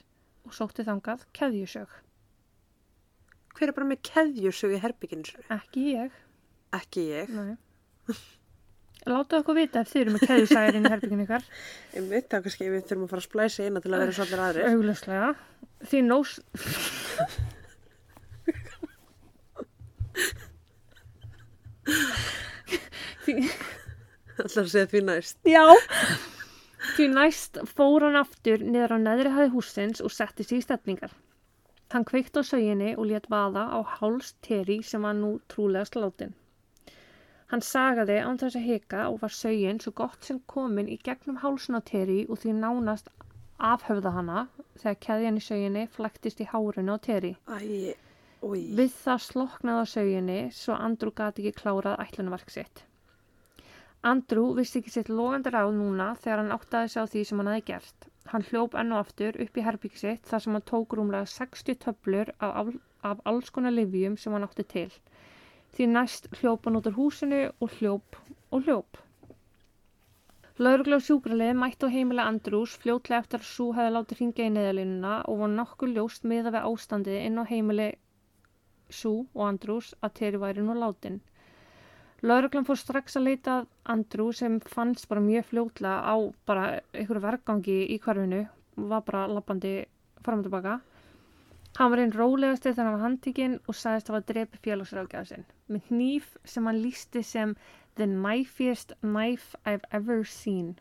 og 0.43 0.57
sótti 0.57 0.83
þangað 0.87 1.23
keðjusög. 1.39 1.93
Hver 3.55 3.71
er 3.71 3.77
bara 3.77 3.87
með 3.93 4.03
keðjusög 4.11 4.75
í 4.75 4.81
herbygginu 4.83 5.29
sér? 5.29 5.45
Ekki 5.55 5.85
ég, 5.93 6.17
Ekki 6.75 7.07
ég. 7.13 7.31
nei. 7.31 7.55
Látu 9.05 9.37
okkur 9.37 9.55
vita 9.59 9.83
ef 9.85 9.91
þið 9.93 10.01
eru 10.01 10.13
með 10.15 10.23
keðjusæðin 10.31 10.87
í 10.89 10.91
herbygginu 10.91 11.25
ykkar. 11.27 11.45
Ég 11.95 12.07
veit 12.11 12.27
það 12.33 12.47
kannski 12.47 12.71
við 12.73 12.87
þurfum 12.89 13.05
að 13.07 13.11
fara 13.13 13.23
að 13.23 13.29
splæsa 13.29 13.67
eina 13.69 13.83
til 13.85 13.93
að 13.93 14.03
vera 14.03 14.17
svolítið 14.19 14.45
aðrir. 14.49 14.65
Auglöslega. 14.73 15.29
Því 15.85 15.99
nós... 16.09 16.31
Alltaf 24.35 24.63
að 24.65 24.71
segja 24.73 24.89
því 24.93 25.01
næst. 25.09 25.39
já. 25.47 25.65
Því 26.95 27.07
næst 27.15 27.59
fór 27.77 28.05
hann 28.05 28.19
aftur 28.21 28.61
niður 28.61 28.97
á 28.97 28.99
neðri 29.01 29.31
hæði 29.33 29.53
húsins 29.55 30.03
og 30.05 30.13
setti 30.13 30.45
sig 30.45 30.61
í 30.61 30.65
stefningar. 30.67 31.13
Hann 31.95 32.05
kveikt 32.09 32.37
á 32.37 32.43
söginni 32.45 32.95
og 32.99 33.07
let 33.09 33.29
vaða 33.33 33.69
á 33.71 33.79
háls 33.99 34.35
Terry 34.43 34.81
sem 34.83 35.05
var 35.07 35.15
nú 35.17 35.39
trúlega 35.49 35.87
sláttinn. 35.89 36.35
Hann 37.53 37.63
sagaði 37.63 38.19
án 38.25 38.41
þess 38.41 38.59
að 38.59 38.67
hika 38.69 39.03
og 39.11 39.21
var 39.23 39.33
sögin 39.33 39.81
svo 39.81 39.93
gott 40.01 40.25
sem 40.27 40.41
komin 40.51 40.89
í 40.91 40.99
gegnum 40.99 41.39
hálsun 41.45 41.79
á 41.79 41.83
Terry 41.87 42.25
og 42.29 42.41
því 42.43 42.57
nánast 42.59 43.13
afhöfða 43.59 44.11
hana 44.17 44.47
þegar 44.81 45.01
keðjan 45.07 45.39
í 45.39 45.45
söginni 45.45 45.85
flæktist 45.95 46.41
í 46.43 46.49
hárinu 46.51 46.97
á 46.97 46.99
Terry. 46.99 47.37
Æ, 47.47 47.95
úi. 48.49 48.65
Við 48.79 48.97
það 49.03 49.23
sloknaði 49.29 49.85
á 49.85 49.93
söginni 49.93 50.41
svo 50.57 50.77
Andrew 50.89 51.15
gati 51.21 51.45
ekki 51.45 51.63
klárað 51.63 52.03
ætlunarverk 52.05 52.53
sitt. 52.55 52.83
Andrew 54.11 54.51
vissi 54.59 54.81
ekki 54.83 54.93
sitt 54.93 55.09
logandi 55.09 55.53
ráð 55.55 55.71
núna 55.79 56.11
þegar 56.21 56.43
hann 56.43 56.57
áttaði 56.59 56.91
sig 56.93 57.05
á 57.05 57.11
því 57.13 57.23
sem 57.29 57.41
hann 57.41 57.51
hafi 57.53 57.65
gert. 57.71 58.09
Hann 58.33 58.45
hljóp 58.51 58.77
enn 58.81 58.93
og 58.93 59.01
aftur 59.05 59.39
upp 59.45 59.57
í 59.61 59.65
herbyggi 59.65 60.01
sitt 60.03 60.29
þar 60.29 60.45
sem 60.45 60.57
hann 60.57 60.67
tók 60.71 60.97
rúmlega 60.99 61.31
60 61.35 61.79
töflur 61.87 62.33
af, 62.49 62.75
af, 63.11 63.23
alls 63.33 63.49
konar 63.55 63.73
livjum 63.73 64.19
sem 64.21 64.37
hann 64.37 64.45
átti 64.49 64.67
til. 64.75 64.91
Því 65.75 65.89
næst 65.95 66.29
hljóp 66.41 66.69
hann 66.69 66.77
út 66.81 66.91
úr 66.93 66.99
húsinu 66.99 67.41
og 67.65 67.79
hljóp 67.79 68.21
og 68.53 68.69
hljóp. 68.69 69.01
Laurugla 70.63 71.01
og 71.01 71.07
sjúkralið 71.09 71.57
mætti 71.59 71.89
á 71.89 71.95
heimilega 71.97 72.31
Andrews 72.31 72.77
fljótlega 72.85 73.25
eftir 73.25 73.41
að 73.41 73.49
Sú 73.55 73.73
hefði 73.75 73.95
látið 73.97 74.21
hringja 74.21 74.45
í 74.47 74.53
neðalínuna 74.55 75.15
og 75.33 75.41
var 75.41 75.51
nokkuð 75.57 75.97
ljóst 75.97 76.29
miða 76.31 76.53
við 76.55 76.69
ástandið 76.69 77.23
inn 77.25 77.41
á 77.41 77.45
heimili 77.49 77.89
Sú 78.95 79.15
og 79.35 79.47
Andrews 79.49 79.93
að 80.01 80.15
Terry 80.21 80.41
væri 80.41 80.65
nú 80.65 80.77
látin. 80.79 81.21
Lauruglan 82.25 82.65
fór 82.65 82.79
strax 82.81 83.19
að 83.19 83.27
leita 83.29 83.55
að 83.59 83.67
Andrew 83.93 84.31
sem 84.33 84.57
fannst 84.65 85.09
bara 85.11 85.21
mjög 85.21 85.51
fljótlega 85.51 85.99
á 86.09 86.17
bara 86.49 86.65
einhverju 86.95 87.21
vergangi 87.21 87.79
í 87.93 87.99
hverfinu 88.01 88.45
og 88.79 88.87
var 88.93 89.03
bara 89.05 89.27
lappandi 89.29 89.75
fram 90.25 90.41
og 90.41 90.49
tilbaka. 90.49 90.79
Hann 91.77 91.91
var 91.91 92.01
einn 92.01 92.15
rólegasti 92.15 92.71
þegar 92.71 92.87
hann 92.87 92.97
var 92.97 93.05
handtíkinn 93.09 93.59
og 93.67 93.77
sagðist 93.77 94.09
að 94.09 94.17
hafa 94.17 94.29
drepi 94.31 94.63
félagsrákjaða 94.65 95.29
sinn 95.33 95.47
með 95.69 95.91
hníf 95.91 96.37
sem 96.49 96.69
hann 96.69 96.81
lísti 96.81 97.23
sem 97.27 97.55
the 97.97 98.07
knifiest 98.07 98.95
knife 99.03 99.59
I've 99.67 99.85
ever 99.91 100.25
seen. 100.25 100.79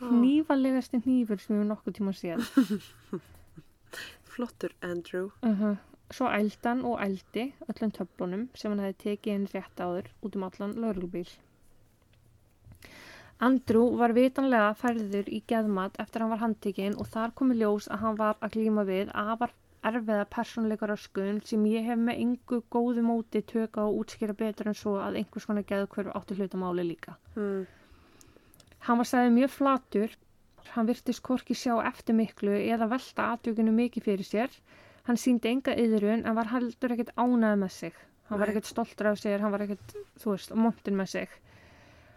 Hnífalegasti 0.00 1.00
hnífur 1.04 1.40
sem 1.40 1.58
við 1.58 1.68
nokkuð 1.70 1.98
tíma 1.98 2.16
séð. 2.16 2.48
Flottur, 4.32 4.72
Andrew. 4.82 5.30
Uh 5.42 5.76
Svo 6.14 6.28
ældi 6.30 6.62
hann 6.62 6.84
og 6.86 7.00
ældi 7.02 7.48
öllum 7.66 7.92
töflunum 7.98 8.46
sem 8.54 8.72
hann 8.72 8.84
hefði 8.84 9.02
tekið 9.02 9.34
inn 9.34 9.50
rétt 9.54 9.82
áður 9.82 10.10
út 10.22 10.38
um 10.38 10.46
allan 10.46 10.76
lauruglbíl. 10.82 11.28
Andrew 13.46 13.96
var 14.00 14.14
vitanlega 14.16 14.72
færður 14.80 15.26
í 15.28 15.42
geðmat 15.50 15.98
eftir 16.00 16.22
að 16.22 16.24
hann 16.24 16.34
var 16.34 16.42
handtekinn 16.44 16.94
og 17.02 17.08
þar 17.12 17.34
komi 17.36 17.56
ljós 17.58 17.88
að 17.92 18.02
hann 18.04 18.20
var 18.20 18.38
að 18.40 18.54
glíma 18.56 18.84
við 18.88 19.10
afar 19.12 19.52
erfiða 19.86 20.24
persónleika 20.32 20.88
röskun 20.90 21.42
sem 21.46 21.64
ég 21.70 21.84
hef 21.86 21.98
með 22.00 22.22
yngu 22.22 22.60
góðu 22.72 23.04
móti 23.06 23.42
tökka 23.50 23.84
og 23.86 24.00
útskýra 24.02 24.34
betur 24.38 24.70
en 24.70 24.78
svo 24.78 24.96
að 25.02 25.18
einhvers 25.20 25.46
konar 25.48 25.66
geðkvörf 25.68 26.14
átti 26.16 26.38
hlutamáli 26.38 26.86
líka. 26.86 27.16
Mm. 27.36 27.66
Hann 28.86 29.02
var 29.02 29.10
sagðið 29.10 29.36
mjög 29.36 29.52
flatur, 29.58 30.16
hann 30.72 30.88
virtist 30.88 31.22
korki 31.26 31.54
sjá 31.58 31.74
eftir 31.90 32.16
miklu 32.18 32.56
eða 32.56 32.88
velta 32.90 33.30
aðtökunu 33.34 33.74
mikið 33.76 34.08
fyrir 34.08 34.30
sér. 34.30 34.58
Hann 35.06 35.18
síndi 35.22 35.52
enga 35.52 35.74
yðrun 35.78 36.24
en 36.26 36.34
var 36.34 36.50
heldur 36.50 36.94
ekkert 36.96 37.12
ánæði 37.14 37.58
með 37.62 37.72
sig. 37.76 37.98
Hann 38.26 38.40
var 38.40 38.50
Nei. 38.50 38.56
ekkert 38.56 38.70
stoltur 38.72 39.10
af 39.12 39.20
sér, 39.22 39.42
hann 39.42 39.52
var 39.54 39.62
ekkert, 39.62 39.92
þú 40.18 40.32
veist, 40.32 40.54
montin 40.58 40.96
með 40.98 41.12
sig. 41.12 41.34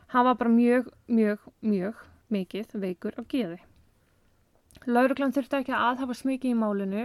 Hann 0.10 0.25
var 0.25 0.39
bara 0.39 0.50
mjög, 0.50 0.89
mjög, 1.05 1.43
mjög 1.62 2.00
mikið 2.34 2.74
veikur 2.81 3.13
á 3.13 3.22
geði. 3.29 3.60
Lauruglan 4.89 5.36
þurfti 5.36 5.60
ekki 5.60 5.75
að 5.75 5.86
aðhafa 5.91 6.17
smikið 6.17 6.55
í 6.55 6.58
málinu. 6.58 7.03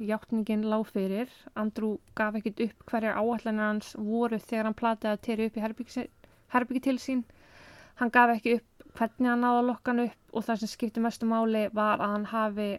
Játningin 0.00 0.64
lág 0.72 0.86
fyrir. 0.88 1.28
Andrew 1.52 1.98
gaf 2.16 2.38
ekkert 2.40 2.62
upp 2.64 2.86
hverjar 2.88 3.20
áallanir 3.20 3.66
hans 3.66 3.92
voru 3.98 4.38
þegar 4.40 4.70
hann 4.70 4.78
plataði 4.78 5.12
að 5.12 5.24
teri 5.26 5.48
upp 5.50 5.58
í 5.58 5.64
herbyggi, 6.54 6.82
til 6.86 6.96
sín. 7.02 7.24
Hann 8.00 8.12
gaf 8.14 8.32
ekki 8.38 8.56
upp 8.56 8.86
hvernig 8.96 9.28
hann 9.28 9.44
náði 9.44 9.58
að 9.58 9.68
lokka 9.68 9.92
hann 9.92 10.06
upp 10.06 10.32
og 10.32 10.46
það 10.46 10.62
sem 10.62 10.72
skipti 10.72 11.04
mestu 11.04 11.28
máli 11.28 11.66
var 11.76 12.00
að 12.00 12.14
hann 12.14 12.30
hafi 12.30 12.70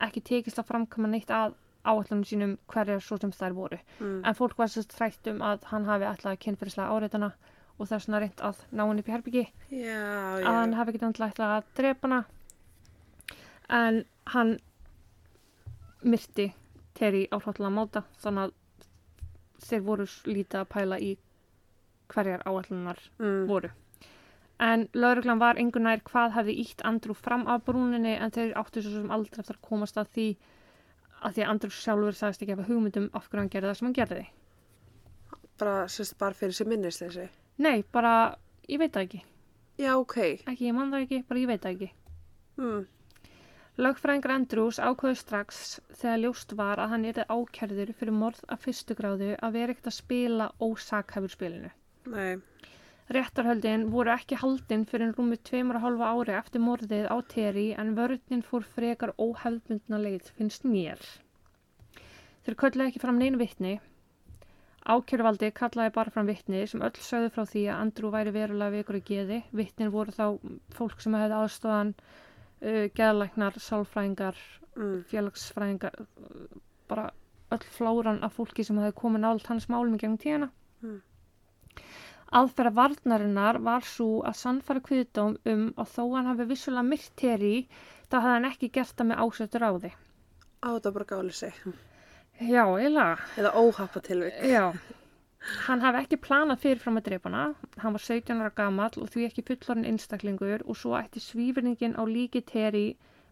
ekki 0.00 0.20
tekist 0.24 0.58
að 0.58 0.68
framkama 0.70 1.08
neitt 1.12 1.30
að 1.30 1.54
áallanum 1.84 2.24
sínum 2.28 2.58
hverjar 2.68 3.00
svo 3.00 3.16
sem 3.20 3.30
þær 3.32 3.54
voru. 3.56 3.78
Mm. 4.00 4.18
En 4.28 4.34
fólk 4.36 4.56
var 4.60 4.68
sérst 4.68 4.92
hrætt 4.98 5.26
um 5.32 5.40
að 5.42 5.62
hann 5.70 5.84
hafi 5.88 6.04
alltaf 6.04 6.38
kynfyrirslega 6.44 6.92
áreitana 6.92 7.30
og 7.80 7.88
þess 7.88 8.06
vegna 8.08 8.20
reynt 8.20 8.40
að 8.44 8.58
ná 8.76 8.82
hann 8.84 8.98
upp 9.00 9.08
í 9.08 9.12
herbyggi 9.14 9.44
Já, 9.70 10.02
já. 10.40 10.44
að 10.44 10.58
hann 10.58 10.74
hafi 10.76 10.92
ekki 10.92 11.06
alltaf 11.08 11.40
að 11.46 11.70
drepa 11.78 12.08
hana 12.08 12.24
en 13.80 14.02
hann 14.34 14.58
myrti 16.04 16.50
Terry 16.98 17.26
á 17.32 17.36
hláttlega 17.40 17.70
máta 17.72 18.02
þannig 18.20 18.50
að 18.50 18.86
þeir 19.70 19.82
voru 19.86 20.06
lítið 20.28 20.58
að 20.60 20.68
pæla 20.74 20.98
í 21.00 21.10
hverjar 22.12 22.42
áallunar 22.48 23.00
Mm. 23.20 23.46
voru 23.48 23.70
en 24.60 24.86
lauruglan 24.92 25.40
var 25.40 25.60
engur 25.60 25.82
nær 25.84 26.02
hvað 26.06 26.34
hefði 26.36 26.56
ítt 26.64 26.84
Andrew 26.84 27.16
fram 27.16 27.46
af 27.48 27.64
brúninni 27.64 28.16
en 28.16 28.34
þeir 28.34 28.52
áttu 28.60 28.82
svo 28.84 28.92
sem 28.98 29.14
aldrei 29.14 29.40
eftir 29.42 29.56
að 29.56 29.68
komast 29.68 30.00
að 30.00 30.12
því 30.16 30.26
að 31.20 31.34
því 31.36 31.44
að 31.44 31.50
Andrew 31.54 31.74
sjálfur 31.76 32.16
sagðist 32.16 32.44
ekki 32.44 32.54
að 32.54 32.62
hafa 32.62 32.72
hugmyndum 32.72 33.08
af 33.12 33.28
hverju 33.28 33.42
hann 33.42 33.52
gerði 33.52 33.70
það 33.70 33.80
sem 33.80 33.88
hann 33.90 33.98
gerði 34.00 34.26
Bara, 35.60 35.88
sérst, 35.92 36.14
bara 36.16 36.32
fyrir 36.36 36.56
sér 36.56 36.68
minnist 36.70 37.02
þessi. 37.02 37.26
Nei, 37.60 37.82
bara, 37.92 38.12
ég 38.64 38.80
veit 38.80 38.94
það 38.94 39.02
ekki. 39.02 39.18
Já, 39.76 39.90
ok. 39.98 40.16
Ekki, 40.48 40.70
ég 40.70 40.76
man 40.76 40.92
það 40.94 41.02
ekki, 41.04 41.18
bara 41.28 41.42
ég 41.42 41.50
veit 41.50 41.66
það 41.66 41.74
ekki. 41.74 41.88
Mm. 42.60 42.86
Lögfræðingar 43.80 44.34
Andrews 44.34 44.78
ákveðu 44.80 45.18
strax 45.20 45.58
þegar 46.00 46.22
ljóst 46.24 46.54
var 46.56 46.80
að 46.82 46.94
hann 46.94 47.04
yrði 47.08 47.26
ákærður 47.28 47.92
fyrir 47.96 48.16
morð 48.16 48.40
af 48.52 48.64
fyrstu 48.64 48.96
gráðu 48.96 49.30
að 49.36 49.54
vera 49.56 49.74
ekkert 49.74 49.90
að 49.92 49.96
spila 49.98 50.48
ósakhæfur 50.60 51.32
spilinu. 51.32 51.70
Nei. 52.12 52.40
Réttarhöldin 53.10 53.88
voru 53.90 54.12
ekki 54.14 54.36
haldin 54.38 54.84
fyrir 54.86 55.10
rúmi 55.16 55.36
tveimur 55.48 55.80
og 55.80 55.84
hálfa 55.86 56.10
ári 56.14 56.34
eftir 56.38 56.62
morðið 56.62 57.08
á 57.10 57.16
Terry 57.32 57.64
en 57.82 57.94
vörðnin 57.96 58.44
fór 58.46 58.66
frekar 58.76 59.12
óhefðbundna 59.18 59.98
leið 60.04 60.30
finnst 60.36 60.66
mér. 60.74 61.00
Þeir 62.46 62.58
kölluðu 62.62 62.86
ekki 62.86 63.02
fram 63.02 63.18
neinu 63.18 63.40
vittni. 63.40 63.72
Ákjörvaldi 64.86 65.50
kallaði 65.58 65.94
bara 65.98 66.14
fram 66.14 66.30
vittni 66.30 66.62
sem 66.70 66.86
öll 66.86 67.02
sögðu 67.08 67.32
frá 67.34 67.44
því 67.50 67.64
að 67.68 67.80
Andrew 67.82 68.14
væri 68.14 68.36
verulega 68.38 68.76
vikur 68.78 69.00
í 69.00 69.02
geði. 69.10 69.40
Vittnin 69.62 69.92
voru 69.92 70.14
þá 70.14 70.24
fólk 70.78 71.02
sem 71.04 71.18
hefði 71.18 71.40
aðstofan 71.42 71.92
uh, 71.98 72.86
geðlæknar, 72.94 73.58
sálfræðingar, 73.66 74.38
Mm. 74.78 75.02
félagsfræðingar, 75.10 75.96
uh, 76.00 76.60
bara 76.88 77.10
öll 77.50 77.64
flóran 77.74 78.20
af 78.22 78.36
fólki 78.38 78.64
sem 78.64 78.78
hefði 78.78 78.94
komið 79.00 79.22
nált 79.24 79.48
hans 79.50 79.66
málum 79.68 79.96
í 79.96 79.98
gegnum 79.98 80.18
tíðina. 80.22 80.48
Mm. 80.84 81.00
Aðferða 82.38 82.70
varnarinnar 82.76 83.58
var 83.66 83.82
svo 83.82 84.20
að 84.22 84.36
sannfara 84.38 84.82
kviðdóm 84.86 85.36
um 85.52 85.64
að 85.74 85.94
þó 85.96 86.02
hann 86.14 86.28
hafi 86.30 86.46
vissulega 86.52 86.86
myrt 86.86 87.10
Terry, 87.18 87.56
þá 88.06 88.16
hafði 88.20 88.34
hann 88.36 88.48
ekki 88.50 88.70
gert 88.76 88.94
það 88.96 89.08
með 89.10 89.22
ásötur 89.24 89.66
á 89.66 89.70
því. 89.74 89.90
Á 90.62 90.68
þetta 90.76 90.92
bara 90.94 91.08
gáli 91.10 91.34
sig. 91.34 91.58
Já, 92.40 92.62
eiginlega. 92.64 93.18
Eða 93.40 93.54
óhappa 93.58 94.02
tilvik. 94.06 94.38
Já. 94.46 94.70
Hann 95.66 95.80
hafi 95.80 96.02
ekki 96.04 96.20
planað 96.20 96.62
fyrirfram 96.62 97.00
að 97.00 97.06
drepa 97.08 97.30
hana, 97.30 97.42
hann 97.82 97.94
var 97.96 98.02
17 98.04 98.42
ára 98.44 98.52
gamall 98.60 99.00
og 99.00 99.08
því 99.10 99.26
ekki 99.26 99.44
fullorinn 99.48 99.88
einstaklingur 99.88 100.64
og 100.66 100.76
svo 100.76 100.92
ætti 100.98 101.22
svífurningin 101.24 101.96
á 101.96 102.04
líki 102.04 102.42
Terry 102.44 102.86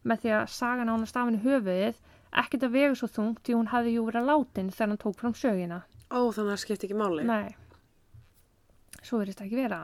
með 0.08 0.24
því 0.24 0.34
að 0.38 0.52
saga 0.54 0.86
nánast 0.88 1.18
af 1.20 1.28
henni 1.28 1.42
höfuðið 1.44 2.00
ekkert 2.42 2.64
að 2.64 2.74
vega 2.78 2.96
svo 2.96 3.08
þungt 3.12 3.42
því 3.44 3.58
hún 3.58 3.70
hafði 3.72 3.94
jú 3.94 4.04
verið 4.08 4.28
látin 4.30 4.72
þegar 4.72 4.92
hann 4.94 5.02
tók 5.04 5.18
fram 5.20 5.36
sögina. 5.36 5.82
Ó, 6.08 6.32
þannig 6.32 6.48
að 6.48 6.52
það 6.54 6.62
skipti 6.64 6.88
ekki 6.88 6.98
máli. 7.02 7.26
Nei, 7.28 7.56
svo 9.02 9.20
verðist 9.20 9.40
það 9.40 9.48
ekki 9.48 9.60
vera. 9.62 9.80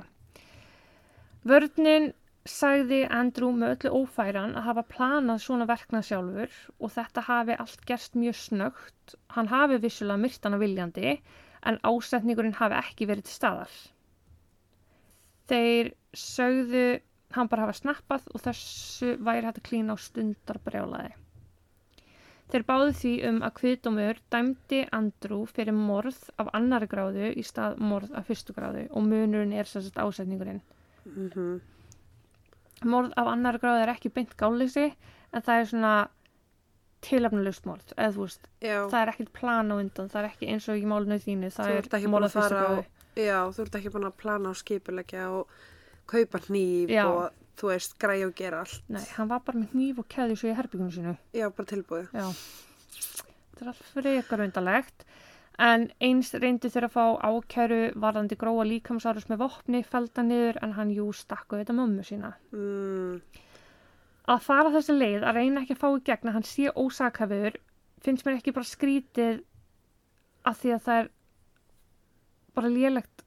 Vörninn 1.45 2.13
sagði 2.49 3.01
Andrew 3.09 3.55
með 3.57 3.75
öllu 3.75 4.03
ófæran 4.03 4.53
að 4.59 4.67
hafa 4.69 4.85
planað 4.93 5.41
svona 5.45 5.67
verknað 5.69 6.07
sjálfur 6.11 6.59
og 6.79 6.93
þetta 6.93 7.25
hafi 7.29 7.57
allt 7.57 7.87
gerst 7.89 8.19
mjög 8.21 8.37
snögt. 8.41 9.17
Hann 9.33 9.49
hafi 9.53 9.81
vissulega 9.81 10.21
myrt 10.21 10.45
hana 10.45 10.61
viljandi 10.61 11.17
en 11.65 11.81
ásetningurinn 11.89 12.59
hafi 12.61 12.77
ekki 12.81 13.09
verið 13.09 13.29
til 13.29 13.37
staðar. 13.39 13.75
Þeir 15.49 15.93
sögðu 16.17 16.87
hann 17.35 17.51
bara 17.51 17.67
hafa 17.67 17.79
snappað 17.81 18.29
og 18.33 18.45
þessu 18.45 19.17
væri 19.25 19.49
hægt 19.49 19.61
að 19.63 19.69
klína 19.69 19.97
á 19.97 19.99
stundar 20.01 20.61
brjálaði. 20.65 21.15
Þeir 22.53 22.65
báðu 22.69 22.91
því 23.01 23.13
um 23.29 23.39
að 23.47 23.55
kviðdómur 23.59 24.19
dæmdi 24.31 24.81
Andrew 24.93 25.45
fyrir 25.49 25.75
morð 25.75 26.19
af 26.39 26.51
annari 26.55 26.87
gráðu 26.91 27.31
í 27.33 27.43
stað 27.47 27.79
morð 27.81 28.13
af 28.15 28.27
fyrstu 28.29 28.53
gráðu 28.57 28.85
og 28.91 29.07
munurinn 29.09 29.55
er 29.57 29.65
sérst 29.71 29.97
ásetningurinn. 29.99 30.61
Mm 31.07 31.61
Morð 32.85 33.15
af 33.17 33.29
annari 33.31 33.59
gráðu 33.63 33.83
er 33.87 33.93
ekki 33.95 34.11
beint 34.13 34.35
gáleysi 34.37 34.91
en 35.33 35.43
það 35.43 35.61
er 35.61 35.69
svona 35.71 35.93
tilefnulust 37.05 37.67
morð, 37.69 37.93
eða 37.97 38.13
þú 38.17 38.25
veist, 38.25 38.49
Já. 38.65 38.77
það 38.91 38.99
er 39.01 39.11
ekkert 39.13 39.33
plan 39.37 39.73
á 39.73 39.75
undan, 39.77 40.09
það 40.13 40.21
er 40.23 40.29
ekki 40.31 40.49
eins 40.53 40.69
og 40.73 40.81
í 40.81 40.85
málinu 40.89 41.19
þínu, 41.21 41.51
það 41.53 41.73
ekki 41.81 42.01
er 42.01 42.13
morð 42.13 42.29
af 42.29 42.35
fyrstu 42.37 42.57
á, 42.57 42.61
gráðu. 42.65 42.85
já, 43.21 43.39
þú 43.57 43.65
ert 43.67 43.79
ekki 43.81 43.93
búin 43.95 44.09
að 44.09 44.17
plana 44.23 44.53
og 44.53 44.57
skipulegja 44.61 45.27
og 45.37 45.57
kaupa 46.11 46.41
hníf 46.49 46.93
Já. 46.93 47.05
og 47.09 47.44
þú 47.61 47.71
veist, 47.71 47.97
græja 48.03 48.29
og 48.29 48.35
gera 48.39 48.63
allt. 48.65 48.81
Nei, 48.93 49.03
hann 49.17 49.31
var 49.31 49.43
bara 49.47 49.61
með 49.61 49.75
hníf 49.75 50.01
og 50.03 50.09
keði 50.11 50.39
svo 50.39 50.51
í 50.51 50.57
herbyggjum 50.59 50.93
sinu. 50.95 51.15
Já, 51.37 51.49
bara 51.55 51.71
tilbúið. 51.71 52.09
Já, 52.15 52.27
þetta 53.51 53.65
er 53.65 53.73
allt 53.73 53.87
frekar 53.93 54.45
undalegt. 54.47 55.07
En 55.65 55.87
eins 56.03 56.33
reyndi 56.43 56.67
þeir 56.73 56.89
að 56.89 56.95
fá 56.97 57.05
ákæru 57.31 57.81
varðandi 58.03 58.39
gróa 58.39 58.65
líkamsárus 58.67 59.29
með 59.31 59.45
vopni, 59.45 59.85
felda 59.87 60.25
niður 60.27 60.59
en 60.67 60.73
hann 60.75 60.91
jú 60.91 61.13
stakku 61.15 61.61
þetta 61.61 61.77
mömmu 61.79 62.07
sína. 62.07 62.33
Mm. 62.51 63.21
Að 64.35 64.41
fara 64.43 64.73
þessi 64.75 64.97
leið 64.97 65.27
að 65.29 65.39
reyna 65.39 65.63
ekki 65.63 65.77
að 65.77 65.83
fá 65.85 65.89
í 65.93 66.03
gegn 66.09 66.31
að 66.31 66.37
hann 66.39 66.49
sé 66.49 66.73
ósakhafur 66.75 67.61
finnst 68.05 68.27
mér 68.27 68.41
ekki 68.41 68.55
bara 68.57 68.69
skrítið 68.69 69.45
að 70.49 70.59
því 70.61 70.73
að 70.75 70.83
það 70.87 71.03
er 71.03 71.11
bara 72.55 72.73
lélegt 72.73 73.25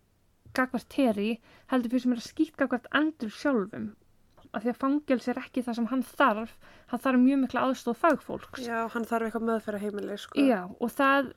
gagvart 0.57 0.89
teri, 0.91 1.29
heldur 1.71 1.93
finnst 1.93 2.09
mér 2.09 2.21
að 2.21 2.29
skýt 2.31 2.59
gagvart 2.59 2.89
endur 2.97 3.31
sjálfum. 3.33 3.87
Að 4.57 4.65
því 4.65 4.73
að 4.73 4.79
fangels 4.81 5.27
er 5.29 5.39
ekki 5.41 5.61
það 5.65 5.77
sem 5.77 5.87
hann 5.91 6.03
þarf, 6.07 6.53
hann 6.89 7.01
þarf 7.03 7.21
mjög 7.21 7.41
mikla 7.43 7.63
aðstóð 7.67 7.99
fagfólks. 8.01 8.63
Já, 8.65 8.79
hann 8.93 9.05
þarf 9.05 9.27
eitthvað 9.27 9.47
meðferða 9.51 9.81
heimili, 9.83 10.17
sko. 10.17 10.41
Já, 10.41 10.61
og 10.65 10.93
það 10.97 11.31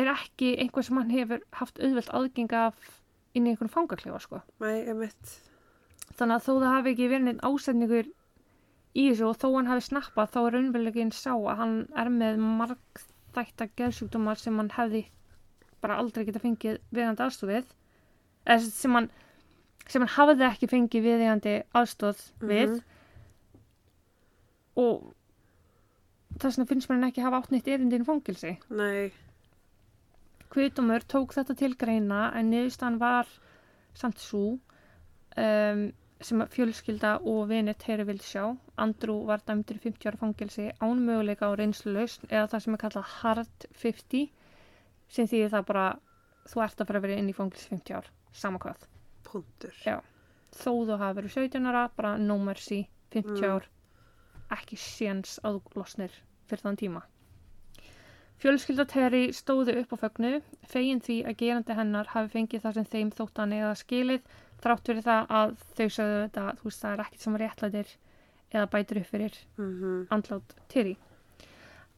er 0.00 0.10
ekki 0.14 0.54
einhver 0.62 0.86
sem 0.86 1.00
hann 1.02 1.12
hefur 1.12 1.42
haft 1.60 1.80
auðvelt 1.82 2.12
aðgeng 2.16 2.54
af 2.58 2.92
inn 3.36 3.44
í 3.44 3.52
einhvern 3.52 3.72
fangaklefa, 3.74 4.22
sko. 4.24 4.40
Nei, 4.64 4.86
emitt. 4.88 5.34
Þannig 6.14 6.38
að 6.38 6.46
þó 6.46 6.52
það 6.54 6.70
hafi 6.72 6.94
ekki 6.94 7.10
verið 7.12 7.32
einn 7.34 7.44
ásetningur 7.44 8.08
í 8.94 9.08
þessu 9.10 9.28
og 9.28 9.38
þó 9.42 9.48
hann 9.56 9.70
hafi 9.70 9.84
snappað 9.88 10.32
þá 10.34 10.40
er 10.40 10.56
raunverulegin 10.56 11.12
sá 11.14 11.32
að 11.34 11.58
hann 11.60 11.74
er 11.98 12.10
með 12.14 12.42
margþætta 12.60 13.68
geðsjúkdómar 13.80 14.40
sem 14.40 14.58
hann 14.60 14.70
hefði 14.76 15.02
bara 15.82 15.98
aldrei 16.00 16.24
geta 16.28 16.42
fengið 16.42 16.78
viðhandi 16.94 17.24
aðstofið 17.26 17.72
eða 18.46 18.60
sem 18.68 18.94
hann 18.96 19.10
sem 19.88 20.02
hann 20.02 20.14
hafði 20.16 20.46
ekki 20.48 20.68
fengið 20.70 21.04
viðhandi 21.08 21.54
aðstof 21.76 22.20
við 22.40 22.70
Mhm. 22.70 22.82
og 24.76 25.12
þess 26.38 26.56
vegna 26.58 26.66
finnst 26.70 26.88
mér 26.90 26.98
hann 26.98 27.08
ekki 27.10 27.22
hafa 27.24 27.40
átt 27.42 27.50
neitt 27.54 27.68
erindi 27.70 27.96
inn 27.98 28.04
í 28.06 28.08
fangilsi. 28.08 28.54
Nei, 28.70 29.12
Kviðdómur 30.54 31.02
tók 31.10 31.32
þetta 31.34 31.54
til 31.58 31.74
greina 31.74 32.28
en 32.38 32.50
niðurstaðan 32.52 32.98
var 33.00 33.26
samt 33.98 34.18
svo 34.22 34.58
um, 35.36 35.92
sem 36.24 36.40
fjölskylda 36.54 37.16
og 37.26 37.48
vinir 37.50 37.74
Terry 37.78 38.04
vildi 38.06 38.22
sjá. 38.28 38.44
Andrew 38.78 39.24
var 39.26 39.42
dæmdur 39.46 39.76
í 39.80 39.82
50 39.82 40.06
ára 40.12 40.20
fangelsi 40.20 40.68
án 40.80 41.02
möguleika 41.04 41.50
á 41.50 41.58
reynslulausn 41.58 42.30
eða 42.30 42.46
það 42.54 42.62
sem 42.64 42.74
er 42.78 42.82
kallað 42.84 43.10
hard 43.18 43.66
50 43.82 44.30
sem 45.08 45.26
þýðir 45.26 45.50
það 45.56 45.66
bara 45.72 45.86
þú 46.46 46.62
ert 46.64 46.80
að 46.80 46.86
fara 46.86 46.98
að 47.02 47.06
vera 47.08 47.18
inn 47.18 47.30
í 47.30 47.36
fangelsi 47.36 47.68
50 47.74 47.98
ár, 47.98 48.08
sama 48.32 48.58
hvað. 48.62 48.86
Punktur. 49.24 49.72
Já. 49.84 50.00
þó 50.54 50.70
þú 50.86 50.98
hafa 50.98 51.14
verið 51.20 51.32
17 51.34 51.66
ára, 51.66 51.90
bara 51.96 52.16
no 52.18 52.38
mercy, 52.38 52.86
50 53.10 53.40
Mm. 53.42 53.50
ár, 53.56 53.64
ekki 54.54 54.76
séns 54.78 55.38
að 55.42 55.56
þú 55.60 55.74
losnir 55.80 56.10
fyrir 56.46 56.62
þann 56.62 56.76
tíma. 56.78 57.02
Fjölskylda 58.42 58.84
Terry 58.86 59.28
stóðu 59.32 59.74
upp 59.80 59.92
á 59.94 59.96
fögnu, 60.04 60.30
fegin 60.68 61.00
því 61.00 61.16
að 61.26 61.36
gerandi 61.42 61.74
hennar 61.78 62.06
hafi 62.12 62.28
fengið 62.34 62.62
það 62.66 62.74
sem 62.78 62.84
þeim 62.92 63.10
þótt 63.18 63.36
hann 63.40 63.52
eða 63.56 63.74
skilið, 63.80 64.20
þrátt 64.62 64.86
fyrir 64.90 65.02
það 65.06 65.26
að 65.38 65.54
þau 65.78 65.88
sögðu 65.96 66.18
þetta, 66.24 66.44
þú 66.60 66.64
veist, 66.68 66.82
það 66.84 66.92
er 66.98 67.02
ekkert 67.04 67.20
sem 67.24 67.36
réttlætir 67.42 67.94
eða 68.54 68.66
bætir 68.74 69.00
upp 69.00 69.06
fyrir 69.14 69.38
Mhm. 69.58 70.06
andlát 70.10 70.54
Terry. 70.68 70.96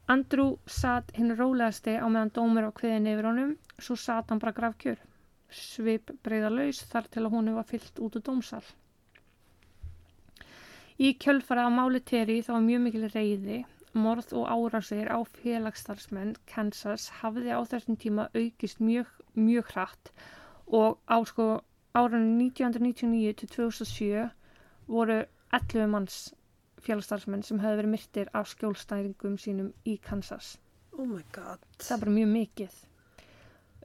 Andrew 0.08 0.56
satt 0.66 1.10
hinn 1.16 1.36
rólegasti 1.36 1.96
á 1.98 2.06
meðan 2.06 2.30
dómur 2.30 2.68
á 2.68 2.72
kviðin 2.72 3.08
yfir 3.10 3.24
honum, 3.26 3.56
svo 3.80 3.96
satt 3.96 4.28
hann 4.30 4.38
bara 4.38 4.52
grafkjör. 4.52 4.96
Svip 5.52 6.10
breyða 6.26 6.50
laus 6.50 6.82
þar 6.90 7.08
til 7.12 7.24
að 7.24 7.32
honum 7.36 7.56
var 7.58 7.68
fyllt 7.70 8.00
út 8.02 8.18
úr 8.18 8.24
dómsal. 8.28 8.64
Í 10.96 11.12
kjölfara 11.20 11.66
á 11.68 11.70
máli 11.70 12.00
Terry 12.00 12.38
þá 12.42 12.52
var 12.56 12.64
mjög 12.66 12.82
mikil 12.86 13.08
reyði, 13.12 13.58
morð 13.92 14.32
og 14.40 14.48
árásir 14.52 15.10
á 15.12 15.18
félagsstarfsmenn 15.38 16.34
Kansas 16.48 17.10
hafði 17.20 17.52
á 17.52 17.60
þessum 17.68 17.98
tíma 18.00 18.28
aukist 18.32 18.80
mjög, 18.80 19.10
mjög 19.36 19.70
hratt 19.74 20.12
og 20.66 20.98
á 21.04 21.16
sko 21.28 21.46
árunum 21.96 22.40
1999 22.46 23.36
til 23.42 23.52
2007 23.54 24.26
voru 24.88 25.22
11 25.52 25.92
manns 25.92 26.18
félagsstarfsmenn 26.84 27.44
sem 27.46 27.60
hefði 27.62 27.80
verið 27.82 27.92
myrtir 27.94 28.32
af 28.40 28.50
skjólstæringum 28.50 29.38
sínum 29.40 29.72
í 29.84 29.96
Kansas. 30.08 30.56
Oh 30.96 31.06
my 31.06 31.22
god. 31.32 31.60
Það 31.80 31.96
er 31.96 32.02
bara 32.04 32.16
mjög 32.18 32.30
mikið. 32.34 32.76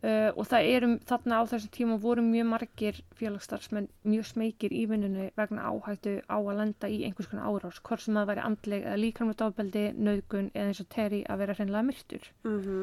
Uh, 0.01 0.31
og 0.33 0.47
það 0.49 0.67
eru 0.73 0.87
þarna 1.05 1.37
á 1.37 1.43
þessum 1.45 1.71
tíma 1.75 1.95
voru 2.01 2.23
mjög 2.25 2.47
margir 2.49 3.01
félagsstarfsmenn 3.19 3.85
mjög 4.09 4.31
smekir 4.31 4.73
í 4.73 4.87
vinnunni 4.89 5.27
vegna 5.37 5.67
áhættu 5.69 6.15
á 6.25 6.41
að 6.41 6.57
lenda 6.57 6.89
í 6.89 7.03
einhvers 7.05 7.29
konar 7.29 7.51
árás, 7.51 7.77
hvort 7.85 8.01
sem 8.01 8.17
það 8.17 8.31
væri 8.31 8.45
andleg 8.47 8.87
eða 8.87 8.97
líkamlega 8.97 9.39
dábeldi, 9.43 9.83
nauðgun 9.93 10.47
eða 10.55 10.71
eins 10.71 10.81
og 10.81 10.89
Terry 10.95 11.19
að 11.29 11.43
vera 11.43 11.57
hreinlega 11.59 11.85
myrtur. 11.91 12.25
Mhm. 12.49 12.79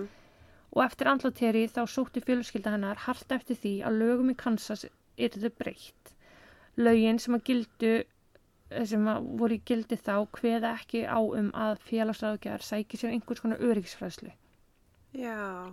Og 0.76 0.84
eftir 0.84 1.10
andlá 1.10 1.32
Terry 1.34 1.64
þá 1.66 1.82
sótti 1.90 2.22
fjölskylda 2.22 2.76
hennar 2.76 3.02
hart 3.08 3.34
eftir 3.34 3.58
því 3.58 3.74
að 3.82 3.98
lögum 3.98 4.30
í 4.30 4.36
Kansas 4.38 4.86
yrðu 5.18 5.50
breytt. 5.58 6.14
Lögin 6.78 7.18
sem 7.18 7.34
að 7.34 7.44
gildu 7.50 7.92
sem 8.86 9.10
að 9.10 9.26
voru 9.40 9.56
í 9.56 9.62
gildi 9.64 9.96
þá 9.96 10.14
hveða 10.38 10.74
ekki 10.76 11.02
á 11.08 11.18
um 11.18 11.50
að 11.56 11.80
félagsráðgjær 11.88 12.62
sæki 12.62 13.00
sér 13.00 13.14
einhvers 13.16 13.40
konar 13.42 13.58
öryggisfræðslu. 13.64 14.30
Já. 15.16 15.72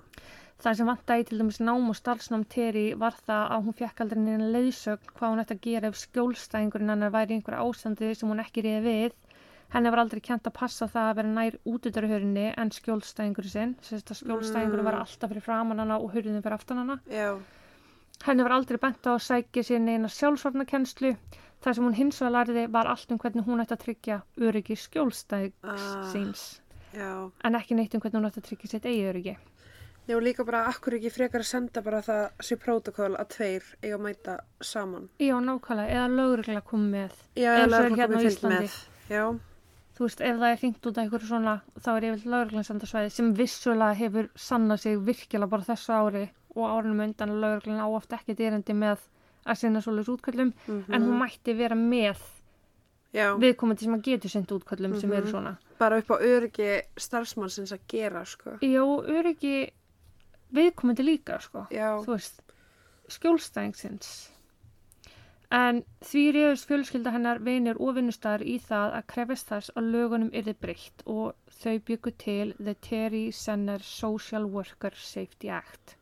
Það 0.63 0.77
sem 0.79 0.88
vantæði 0.88 1.25
til 1.29 1.38
dæmis 1.41 1.57
nám 1.59 1.89
og 1.91 1.97
starfsnám 2.00 2.45
Terry 2.50 2.85
var 2.97 3.15
það 3.27 3.50
að 3.55 3.65
hún 3.67 3.75
fekk 3.81 4.01
aldrei 4.05 4.21
neina 4.24 4.47
leiðsögn 4.55 5.09
hvað 5.17 5.33
hún 5.33 5.41
ætti 5.43 5.55
að 5.57 5.63
gera 5.65 5.89
ef 5.91 5.97
skjólstæðingurinn 6.00 6.93
hennar 6.93 7.12
væri 7.13 7.35
í 7.35 7.38
einhverja 7.39 7.65
ástandi 7.65 8.12
sem 8.15 8.29
hún 8.31 8.39
ekki 8.43 8.63
reyði 8.65 8.83
við. 8.85 9.17
Henni 9.75 9.91
var 9.91 10.00
aldrei 10.05 10.21
kjent 10.24 10.47
að 10.47 10.53
passa 10.55 10.88
það 10.88 11.09
að 11.09 11.15
vera 11.19 11.33
nær 11.35 11.57
útudarhörinni 11.74 12.45
en 12.55 12.71
skjólstæðingur 12.71 13.50
sinn. 13.51 13.75
Skjólstæðingurinn 13.83 14.88
var 14.88 15.00
alltaf 15.01 15.31
fyrir 15.33 15.43
framan 15.43 15.81
hana 15.83 15.97
og 16.00 16.13
hurðin 16.15 16.39
fyrir 16.41 16.55
aftan 16.55 16.81
hana. 16.83 16.97
Já. 17.12 17.33
Henni 18.25 18.45
var 18.47 18.55
aldrei 18.55 18.79
bent 18.79 19.03
á 19.12 19.12
að 19.17 19.25
sækja 19.27 19.63
sér 19.67 19.81
neina 19.83 20.07
sjálfsvarnakennslu. 20.07 21.15
Það 21.65 21.73
sem 21.75 21.84
hún 21.89 21.97
hins 21.97 22.21
vegar 22.21 22.36
lærði 22.38 22.63
var 22.71 22.88
allt 22.93 23.12
um 23.12 23.19
hvernig 23.19 23.43
hún 23.49 23.60
ætti 23.65 23.75
að 23.75 23.84
tryggja 23.84 24.21
öryggi 24.39 24.77
skjólstæðings 24.80 25.60
Ah. 25.63 26.08
síns. 26.13 26.45
Já. 26.95 27.30
En 27.43 27.56
ekki 27.60 27.75
neitt 27.75 27.93
um 27.95 27.99
hvernig 28.01 28.21
hún 28.21 28.30
ætti 28.30 28.39
að 28.39 28.47
tryggja 28.49 28.69
sitt 28.71 28.86
eigi 28.86 29.03
öryggi. 29.12 29.36
Já, 30.08 30.20
líka 30.22 30.44
bara, 30.46 30.65
akkur 30.70 30.94
ekki 31.00 31.10
frekar 31.10 31.41
að 31.41 31.50
senda 31.50 31.82
bara 31.82 32.02
það 32.06 32.26
sé 32.46 32.56
prótokól 32.62 33.15
að 33.18 33.28
tveir 33.34 33.63
eiga 33.82 33.96
að 33.98 34.04
mæta 34.06 34.36
saman. 34.62 35.08
Já, 35.20 35.34
nákvæmlega. 35.41 35.96
Eða 35.96 36.10
lögregla 36.13 36.62
kom 36.62 36.84
með. 36.94 37.12
Já, 37.36 37.52
hérna 37.58 37.80
á 37.82 37.89
komið 37.89 38.22
fylgt 38.22 38.38
Íslandi. 38.38 38.60
með. 38.70 38.76
Já. 39.10 39.24
Þú 39.96 40.04
veist, 40.06 40.22
ef 40.22 40.36
það 40.38 40.52
er 40.52 40.58
hringt 40.62 40.86
út 40.86 40.98
af 40.98 41.04
einhverju 41.06 41.28
svona, 41.30 41.62
þá 41.80 41.89
er 41.96 42.06
yfir 42.12 42.30
lögreglansendasvæði 42.36 43.12
sem 43.15 43.34
vissulega 43.34 43.96
hefur 43.96 44.30
sannað 44.36 44.80
sig 44.84 44.98
virkilega 45.08 45.50
bara 45.50 45.63
þessu 45.63 45.94
ári 45.96 46.24
og 46.56 46.65
árunum 46.70 47.02
undan 47.06 47.30
að 47.32 47.41
lögreglan 47.46 47.80
á 47.82 47.88
oft 47.88 48.12
ekkert 48.12 48.39
erindi 48.39 48.74
með 48.76 49.00
að 49.46 49.58
sinna 49.62 49.80
svoleiðis 49.82 50.10
útköllum, 50.15 50.54
en 50.89 51.02
hún 51.02 51.20
mætti 51.22 51.56
vera 51.58 51.76
með 51.76 52.18
viðkomandi 53.39 53.86
sem 53.86 53.96
að 53.96 54.04
getur 54.04 54.30
sendt 54.30 54.52
útköllum 54.52 55.00
sem 55.00 55.10
Mhm. 55.10 55.18
eru 55.18 55.28
svona. 55.32 55.58
bara 55.80 55.98
upp 55.98 56.08
á 56.12 56.18
öryggi 56.20 56.82
starfsmannsins 56.98 57.72
viðkomandi 60.53 61.05
líka, 61.08 61.39
sko. 61.41 61.65
Já. 61.73 61.89
Þú 62.05 62.15
veist, 62.17 62.41
skjólstæðingsins. 63.15 64.13
En 65.55 65.84
því 66.03 66.21
reyðust 66.36 66.67
fjölskylda 66.69 67.12
hennar 67.13 67.39
vinir 67.45 67.77
og 67.77 67.93
vinnustæðar 67.95 68.43
í 68.49 68.55
það 68.60 68.95
að 68.97 69.05
krefist 69.13 69.51
þess 69.51 69.73
að 69.77 69.91
lögunum 69.93 70.31
yrði 70.34 70.55
breytt 70.65 71.03
og 71.05 71.36
þau 71.62 71.75
byggu 71.89 72.12
til 72.23 72.47
The 72.58 72.73
Terry 72.88 73.27
Senner 73.31 73.86
Social 73.86 74.49
Worker 74.55 74.97
Safety 74.97 75.51
Act. 75.53 75.95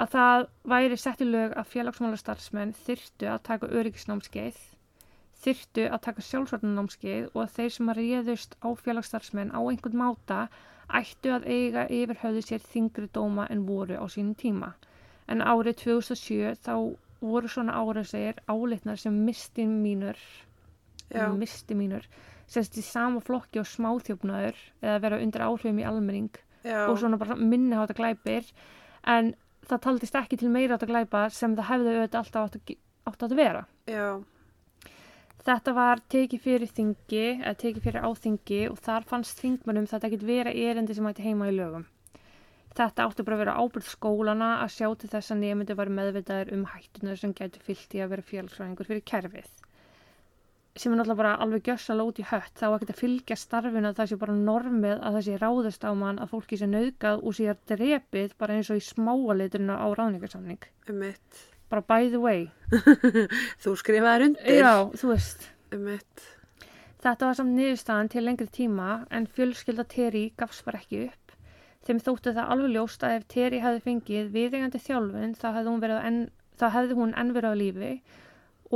Að 0.00 0.12
það 0.16 0.46
væri 0.72 0.96
sett 0.96 1.20
í 1.20 1.28
lög 1.28 1.52
að 1.52 1.68
félagsmálastarfsmenn 1.74 2.72
þyrtu 2.86 3.28
að 3.28 3.42
taka 3.50 3.68
öryggisnámskeið, 3.68 4.60
þyrtu 5.44 5.84
að 5.92 6.04
taka 6.06 6.24
sjálfsvarnanámskeið 6.30 7.28
og 7.34 7.40
að 7.44 7.54
þeir 7.58 7.74
sem 7.76 7.92
að 7.92 8.00
reyðust 8.00 8.56
á 8.64 8.68
félagsstarfsmenn 8.72 9.52
á 9.52 9.60
einhvern 9.60 10.00
máta 10.00 10.40
ættu 10.98 11.32
að 11.34 11.46
eiga 11.48 11.86
yfir 11.90 12.20
höfðu 12.22 12.42
sér 12.46 12.64
þingri 12.72 13.08
dóma 13.14 13.46
en 13.50 13.64
voru 13.66 13.98
á 13.98 14.04
sínum 14.10 14.34
tíma. 14.38 14.72
En 15.30 15.40
árið 15.40 15.84
2007 15.84 16.56
þá 16.66 16.74
voru 17.22 17.48
svona 17.48 17.76
árásegir 17.78 18.40
álitnar 18.50 18.98
sem 18.98 19.14
misti 19.24 19.66
mínur, 19.66 20.18
misti 21.38 21.76
mínur, 21.78 22.06
sérst 22.50 22.76
í 22.78 22.84
sama 22.84 23.22
flokki 23.22 23.62
og 23.62 23.68
smáþjófnaður 23.70 24.58
eða 24.82 24.98
vera 25.04 25.20
undir 25.22 25.44
áhrifum 25.46 25.78
í 25.78 25.86
almenning 25.86 26.32
Já. 26.64 26.88
og 26.88 26.98
svona 26.98 27.18
bara 27.18 27.36
minniháta 27.38 27.94
glæpir 27.96 28.50
en 29.06 29.32
það 29.68 29.82
taldist 29.86 30.18
ekki 30.18 30.38
til 30.40 30.50
meira 30.52 30.76
átta 30.76 30.88
glæpa 30.90 31.28
sem 31.32 31.54
það 31.58 31.68
hefði 31.70 31.94
auðvitað 31.94 32.20
alltaf 32.20 32.48
átt 32.48 32.58
að, 32.58 32.76
átt 33.10 33.24
að 33.26 33.36
vera. 33.38 33.64
Já. 33.90 34.06
Þetta 35.42 35.72
var 35.74 35.98
tekið 36.12 36.42
fyrir 36.44 36.70
þingi, 36.70 37.22
eða 37.40 37.56
tekið 37.58 37.86
fyrir 37.88 38.04
áþingi 38.06 38.60
og 38.70 38.76
þar 38.84 39.06
fannst 39.10 39.40
þingmannum 39.42 39.88
þetta 39.90 40.06
ekki 40.08 40.28
vera 40.28 40.52
erindi 40.54 40.94
sem 40.94 41.08
ætti 41.10 41.24
heima 41.24 41.48
í 41.50 41.56
lögum. 41.56 41.88
Þetta 42.78 43.08
átti 43.08 43.24
bara 43.26 43.36
að 43.36 43.42
vera 43.42 43.56
ábyrð 43.58 43.88
skólana 43.90 44.52
að 44.62 44.70
sjá 44.76 44.86
til 45.00 45.10
þess 45.12 45.34
að 45.34 45.42
nefndi 45.42 45.76
var 45.76 45.90
meðvitaðir 45.98 46.52
um 46.54 46.62
hættunar 46.70 47.18
sem 47.20 47.34
gætu 47.36 47.60
fyllt 47.66 47.98
í 47.98 48.04
að 48.04 48.14
vera 48.14 48.26
félagsfræðingur 48.30 48.88
fyrir 48.88 49.04
kerfið. 49.10 49.50
Sem 50.78 50.94
er 50.94 51.00
náttúrulega 51.00 51.20
bara 51.24 51.34
alveg 51.44 51.66
gjössalega 51.66 52.12
út 52.12 52.20
í 52.22 52.28
hött, 52.30 52.54
þá 52.56 52.66
ekki 52.70 52.94
að 52.94 53.02
fylgja 53.02 53.36
starfinu 53.42 53.90
að 53.90 53.98
það 53.98 54.12
sé 54.12 54.20
bara 54.22 54.36
normið 54.38 54.94
að 54.94 55.18
það 55.18 55.26
sé 55.26 55.40
ráðist 55.42 55.84
á 55.84 55.92
mann 55.92 56.22
að 56.22 56.32
fólki 56.36 56.60
sé 56.62 56.70
nauðgað 56.70 57.26
og 57.26 57.36
sé 57.36 57.50
að 57.52 57.66
drepið 57.74 58.38
bara 58.40 58.56
eins 58.56 58.70
og 58.72 58.78
í 58.78 58.86
smáaliturna 58.92 59.76
á 59.76 59.86
ráðningarsamning. 59.90 60.70
Um 60.88 61.02
mitt. 61.02 61.42
Bara 61.72 61.80
by 61.88 62.10
the 62.12 62.20
way. 62.20 62.50
Þú 63.62 63.72
skrifaðir 63.80 64.26
undir. 64.26 64.58
Já, 64.60 64.74
þú 64.92 65.14
veist. 65.14 65.46
Um. 65.72 65.86
Þetta 67.00 67.28
var 67.30 67.38
samt 67.38 67.56
niðurstaðan 67.56 68.10
til 68.12 68.22
lengri 68.26 68.46
tíma 68.52 68.88
en 69.08 69.24
fjölskylda 69.38 69.86
Terry 69.88 70.26
gafst 70.36 70.66
bara 70.66 70.82
ekki 70.82 71.06
upp. 71.06 71.32
Þeim 71.88 72.02
þóttu 72.04 72.34
það 72.36 72.52
alveg 72.54 72.74
ljóst 72.76 73.06
að 73.08 73.16
ef 73.16 73.24
Terry 73.32 73.62
hefði 73.64 73.80
fengið 73.86 74.28
viðengandi 74.36 74.82
þjálfun 74.84 75.32
þá 75.40 75.46
hefði 75.48 75.70
hún, 75.72 75.80
verið 75.86 76.04
enn, 76.10 76.20
þá 76.60 76.66
hefði 76.76 76.98
hún 77.00 77.16
enn 77.22 77.32
verið 77.38 77.56
á 77.56 77.60
lífi 77.62 77.90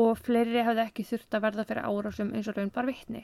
og 0.03 0.25
fleiri 0.25 0.65
hefði 0.65 0.87
ekki 0.89 1.07
þurft 1.11 1.37
að 1.37 1.45
verða 1.51 1.67
fyrir 1.69 1.87
árásum 1.93 2.33
eins 2.33 2.49
og 2.49 2.57
raun 2.57 2.73
bar 2.73 2.89
vittni. 2.89 3.23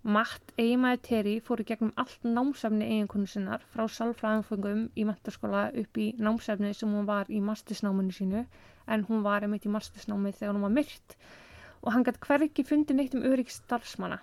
Matt, 0.00 0.56
eiginmaður 0.56 1.04
Terry, 1.04 1.36
fóru 1.44 1.68
gegnum 1.68 1.92
allt 2.00 2.24
námsefni 2.24 2.88
eiginkonu 2.88 3.28
sinnar 3.28 3.68
frá 3.68 3.84
salfræðanfengum 3.84 4.86
í 4.96 5.04
mentaskóla 5.04 5.66
upp 5.84 6.00
í 6.00 6.06
námsefni 6.16 6.72
sem 6.72 6.88
hún 6.96 7.04
var 7.04 7.28
í 7.28 7.44
mastisnáminu 7.44 8.16
sínu 8.16 8.46
en 8.96 9.04
hún 9.08 9.22
var 9.26 9.46
einmitt 9.46 9.66
í 9.68 9.72
mastisnámi 9.72 10.32
þegar 10.36 10.56
hún 10.56 10.66
var 10.66 10.76
myrt 10.78 11.16
og 11.80 11.92
hann 11.94 12.04
gæti 12.06 12.22
hvergi 12.26 12.64
fundið 12.68 12.98
neitt 12.98 13.14
um 13.16 13.26
örygg 13.30 13.52
starfsmanna. 13.54 14.18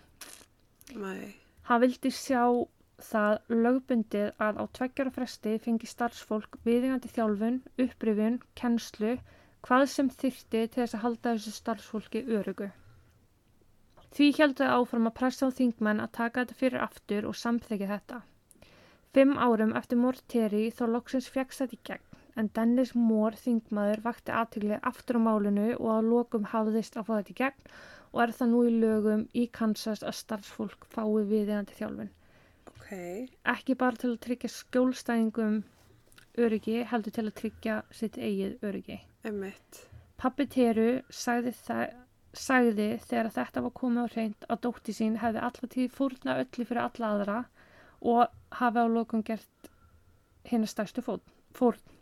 Nei. 1.03 1.33
Hann 1.69 1.81
vildi 1.83 2.11
sjá 2.13 2.43
það 3.05 3.53
lögbundið 3.63 4.43
að 4.47 4.59
á 4.61 4.63
tveggjara 4.77 5.13
fresti 5.15 5.55
fengi 5.65 5.89
starfsfólk 5.89 6.57
viðingandi 6.67 7.11
þjálfun, 7.15 7.59
upprifun, 7.85 8.39
kennslu, 8.61 9.15
hvað 9.67 9.85
sem 9.93 10.09
þyrti 10.23 10.63
til 10.63 10.83
þess 10.83 10.97
að 10.97 11.03
halda 11.05 11.33
þessu 11.35 11.55
starfsfólki 11.57 12.23
örugu. 12.39 12.69
Því 14.15 14.31
heldur 14.39 14.65
það 14.65 14.75
áfram 14.81 15.09
að 15.11 15.17
pressa 15.19 15.49
á 15.49 15.57
þingmenn 15.59 16.01
að 16.05 16.13
taka 16.19 16.43
þetta 16.43 16.59
fyrir 16.61 16.85
aftur 16.87 17.29
og 17.29 17.37
samþekja 17.37 17.91
þetta. 17.93 18.21
Fimm 19.17 19.37
árum 19.41 19.75
eftir 19.81 20.01
Mór 20.01 20.17
Terry 20.33 20.67
þó 20.77 20.85
loksins 20.93 21.29
fegst 21.33 21.63
þetta 21.63 21.77
í 21.77 21.83
gegn 21.91 22.06
en 22.37 22.49
Dennis 22.55 22.93
Mór 22.95 23.35
þingmaður 23.41 24.03
vakti 24.05 24.33
aðtökli 24.33 24.77
aftur 24.91 25.17
á 25.17 25.21
málinu 25.27 25.69
og 25.77 25.89
að 25.95 26.09
lokum 26.11 26.49
hafðist 26.53 26.97
að 26.97 27.07
fá 27.07 27.13
þetta 27.17 27.33
í 27.33 27.39
gegn 27.41 27.71
og 28.13 28.21
er 28.23 28.33
það 28.37 28.51
nú 28.51 28.61
í 28.67 28.73
lögum 28.81 29.23
í 29.33 29.47
Kansas 29.57 30.03
að 30.05 30.17
starfsfólk 30.19 30.87
fái 30.93 31.25
viðeigandi 31.31 31.77
þjálfun. 31.77 32.11
Ok. 32.71 32.91
Ekki 33.55 33.75
bara 33.79 33.99
til 33.99 34.13
að 34.13 34.21
tryggja 34.25 34.51
skjólstæðingum 34.53 35.57
öryggi, 36.37 36.77
heldur 36.87 37.15
til 37.15 37.25
að 37.25 37.35
tryggja 37.41 37.77
sitt 37.91 38.17
eigið 38.17 38.63
öryggi. 38.69 38.99
Um. 39.27 39.43
Pappi 40.17 40.47
Teru 40.49 40.87
sagði, 41.13 41.53
sagði 42.33 42.87
þegar 43.03 43.31
þetta 43.35 43.63
var 43.65 43.75
komið 43.81 44.07
á 44.07 44.13
hreint 44.13 44.47
að 44.47 44.63
dótti 44.65 44.95
sín 44.95 45.19
hefði 45.21 45.43
alltaf 45.45 45.73
tíð 45.73 45.91
fórna 45.93 46.39
öllu 46.43 46.65
fyrir 46.65 46.83
alla 46.85 47.11
aðra 47.13 47.37
og 48.01 48.23
hafi 48.61 48.81
á 48.81 48.87
lokum 48.89 49.25
gert 49.25 49.71
hennar 50.47 50.71
stærstu 50.71 51.03
fórn. 51.05 51.96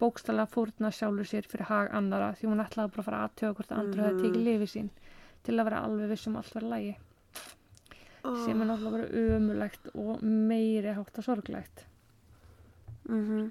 Bókstala 0.00 0.46
fórna 0.50 0.90
sjálfur 0.90 1.28
sér 1.28 1.48
fyrir 1.48 1.68
hag 1.68 1.92
annara 1.94 2.32
því 2.38 2.50
hún 2.50 2.64
ætlaði 2.64 2.94
bara 2.94 3.02
að 3.02 3.08
fara 3.08 3.22
aðtöða 3.26 3.56
hvort 3.58 3.72
andru 3.76 4.04
hefði 4.06 4.26
tekið 4.26 4.46
lifi 4.48 4.68
sín 4.72 4.92
til 5.42 5.58
að 5.58 5.66
vera 5.68 5.82
alveg 5.86 6.12
vissum 6.12 6.36
allt 6.38 6.54
verið 6.56 6.72
lægi 6.74 6.92
oh. 8.24 8.44
sem 8.44 8.60
er 8.60 8.68
náttúrulega 8.68 8.94
bara 8.98 9.38
umulegt 9.38 9.90
og 9.94 10.22
meiri 10.22 10.94
hátt 10.96 11.18
að 11.18 11.28
sorglegt. 11.30 11.84
mm 13.08 13.50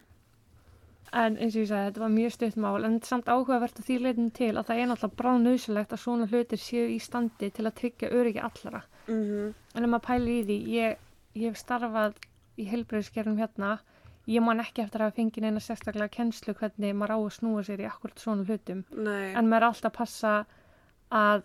En 1.12 1.36
eins 1.36 1.58
og 1.58 1.66
ég 1.66 1.68
sagði, 1.68 1.88
þetta 1.90 2.02
var 2.06 2.12
mjög 2.14 2.32
stutt 2.32 2.58
mál 2.64 2.86
en 2.88 2.94
samt 3.04 3.28
áhugavert 3.28 3.80
að 3.82 3.88
því 3.90 3.96
leitin 4.00 4.30
til 4.32 4.54
að 4.54 4.70
það 4.70 4.78
er 4.80 4.86
náttúrulega 4.88 5.18
bráð 5.20 5.40
nöðsulegt 5.44 5.96
að 5.96 6.00
svona 6.00 6.28
hlutir 6.32 6.62
séu 6.64 6.86
í 6.88 7.00
standi 7.04 7.50
til 7.52 7.66
að 7.68 7.76
tryggja 7.82 8.12
öryggi 8.16 8.40
allara. 8.48 8.80
Mhm. 9.12 9.50
En 9.76 9.84
ef 9.84 9.92
maður 9.92 10.06
pæli 10.06 10.38
í 10.38 10.46
því, 10.48 10.58
ég, 10.72 11.02
ég 11.36 11.52
hef 11.52 11.60
starfað 11.60 12.16
í 12.56 12.70
heilbreyðskerfum 12.72 13.42
hérna, 13.44 13.74
ég 14.28 14.44
man 14.46 14.60
ekki 14.62 14.84
eftir 14.84 15.02
að 15.06 15.16
fengið 15.18 15.46
neina 15.48 15.60
sérstaklega 15.64 16.10
kennslu 16.14 16.54
hvernig 16.60 16.94
maður 16.96 17.16
á 17.16 17.18
að 17.22 17.34
snúa 17.38 17.64
sér 17.66 17.82
í 17.82 17.88
akkurat 17.90 18.20
svona 18.22 18.46
hlutum. 18.46 18.84
Nei, 18.94 19.34
En 19.36 19.50
maður 19.50 19.62
er 19.64 19.68
alltaf 19.72 19.90
að 19.92 19.98
passa 19.98 20.34
að, 21.12 21.44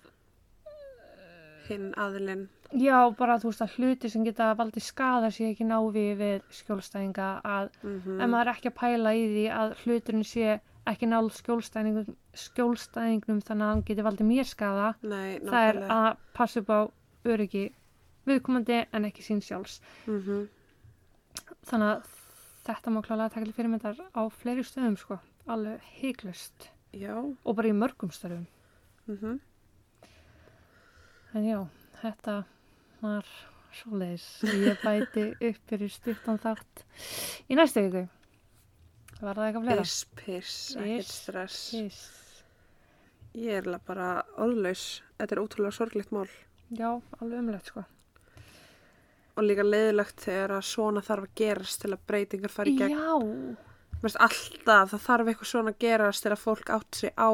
hinn 1.69 1.89
aðilinn. 1.99 2.45
já, 2.77 2.99
bara 3.19 3.39
þú 3.39 3.51
veist 3.51 3.63
að 3.65 3.75
hluti 3.79 4.11
sem 4.11 4.25
geta 4.27 4.51
valdið 4.59 4.83
skada 4.87 5.31
sér 5.35 5.53
ekki 5.55 5.67
návi 5.67 6.07
við 6.19 6.43
skjólstæðinga 6.61 7.29
að 7.47 7.71
Mm 7.83 8.21
en 8.21 8.31
maður 8.31 8.51
er 8.51 8.53
ekki 8.55 8.71
að 8.73 8.79
pæla 8.81 9.13
í 9.15 9.25
því 9.33 9.45
að 9.55 9.75
hluturinn 9.85 10.25
sé 10.27 10.59
ekki 10.87 11.07
náð 11.11 11.31
skjólstæðingum, 11.41 12.13
skjólstæðingnum 12.35 13.41
þannig 13.43 13.65
að 13.67 13.73
hann 13.73 13.83
geti 13.89 14.05
valdið 14.07 14.27
mér 14.31 14.47
skada 14.47 14.93
Nei, 15.03 15.39
það 15.43 15.69
er 15.71 15.81
að 15.97 16.09
passa 16.35 16.61
upp 16.63 16.71
á 16.71 16.81
öryggi 17.27 17.65
viðkomandi 18.27 18.85
en 18.93 19.05
ekki 19.09 19.23
sín 19.23 19.43
sjálfs. 19.43 19.81
Mm 20.07 20.47
þannig 21.67 21.89
að 21.91 22.16
þetta 22.67 22.93
má 22.93 23.01
klálega 23.07 23.35
taka 23.35 23.49
til 23.49 23.57
fyrirmyndar 23.57 24.01
á 24.13 24.23
fleiri 24.41 24.65
stöðum 24.67 24.99
sko, 25.01 25.19
alveg 25.47 25.85
heiklust 26.01 26.71
Já. 26.97 27.15
og 27.19 27.57
bara 27.59 27.73
í 27.73 27.77
mörgum 27.77 28.15
stöðum 28.15 28.47
Mm 29.07 29.39
en 31.37 31.45
já, 31.45 31.59
þetta 32.01 32.35
var 33.03 33.27
svoleiðis 33.77 34.25
ég 34.49 34.79
bæti 34.81 35.25
upp 35.37 35.59
fyrir 35.69 35.93
stuttan 35.93 36.41
þátt 36.41 36.87
í 37.53 37.59
næstu 37.59 37.83
viku 37.85 38.07
var 39.21 39.39
það 39.39 39.47
eitthvað 39.49 39.67
fleira? 39.67 39.85
Piss, 39.85 40.05
piss, 40.21 40.55
ekkert 40.77 41.01
Piss, 41.01 41.19
stress. 41.23 41.59
Yes. 41.77 42.01
Ég 43.37 43.61
er 43.61 43.81
bara 43.87 44.09
orðlaus. 44.41 44.87
Þetta 45.17 45.37
er 45.37 45.43
ótrúlega 45.43 45.77
sorglegt 45.77 46.13
mál. 46.15 46.29
Já, 46.73 46.91
alveg 47.21 47.39
umlegt 47.41 47.71
sko. 47.73 47.85
Og 49.37 49.45
líka 49.45 49.65
leiðilegt 49.67 50.23
þegar 50.25 50.55
að 50.57 50.63
svona 50.71 51.03
þarf 51.05 51.27
að 51.27 51.35
gerast 51.43 51.83
til 51.83 51.93
að 51.93 52.05
breytingar 52.09 52.53
fara 52.55 52.71
í 52.73 52.77
gegn. 52.79 52.95
Já, 52.97 53.57
finnst 54.01 54.21
alltaf, 54.25 54.95
það 54.95 55.03
þarf 55.09 55.31
eitthvað 55.33 55.51
svona 55.51 55.73
að 55.75 55.81
gerast 55.85 56.25
til 56.25 56.33
að 56.33 56.41
fólk 56.45 56.71
átt 56.77 57.01
sig 57.03 57.13
á. 57.21 57.31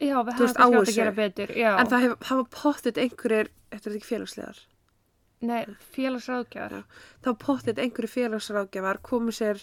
já, 0.00 0.16
við 0.24 0.32
hefum 0.32 0.40
veist, 0.40 0.56
kannski 0.56 0.64
á 0.64 0.80
átt 0.80 0.88
að 0.88 0.96
gera 0.96 1.12
betur. 1.20 1.52
Já, 1.54 1.70
En 1.78 1.86
það 1.92 2.04
hef, 2.06 2.16
hafa 2.30 2.44
pottit 2.56 2.98
einhverjir, 2.98 3.50
þetta 3.70 3.90
er 3.90 3.96
ekki 3.98 4.08
félagslegar, 4.08 4.60
nei, 5.40 5.62
félagsráðgjafar. 5.94 6.82
þá 7.24 7.30
pottit 7.44 7.78
einhverjir 7.78 8.14
félagsráðgjafar 8.16 9.00
komið 9.06 9.36
sér 9.38 9.62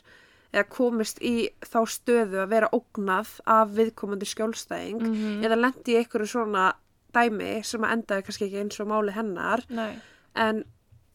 eða 0.54 0.64
komist 0.72 1.20
í 1.22 1.50
þá 1.68 1.80
stöðu 1.92 2.40
að 2.46 2.52
vera 2.54 2.70
ógnað 2.72 3.34
af 3.44 3.74
viðkomandi 3.76 4.30
skjólstæðing 4.30 5.02
Mm 5.04 5.44
eða 5.44 5.58
lendi 5.60 5.92
í 5.94 5.98
einhverju 6.00 6.30
svona 6.32 6.70
dæmi 7.14 7.64
sem 7.68 7.84
að 7.84 7.92
endaði 7.98 8.24
kannski 8.24 8.46
ekki 8.48 8.62
eins 8.62 8.80
og 8.80 8.88
máli 8.88 9.12
hennar 9.18 9.66
Nei, 9.70 9.98
en 10.36 10.64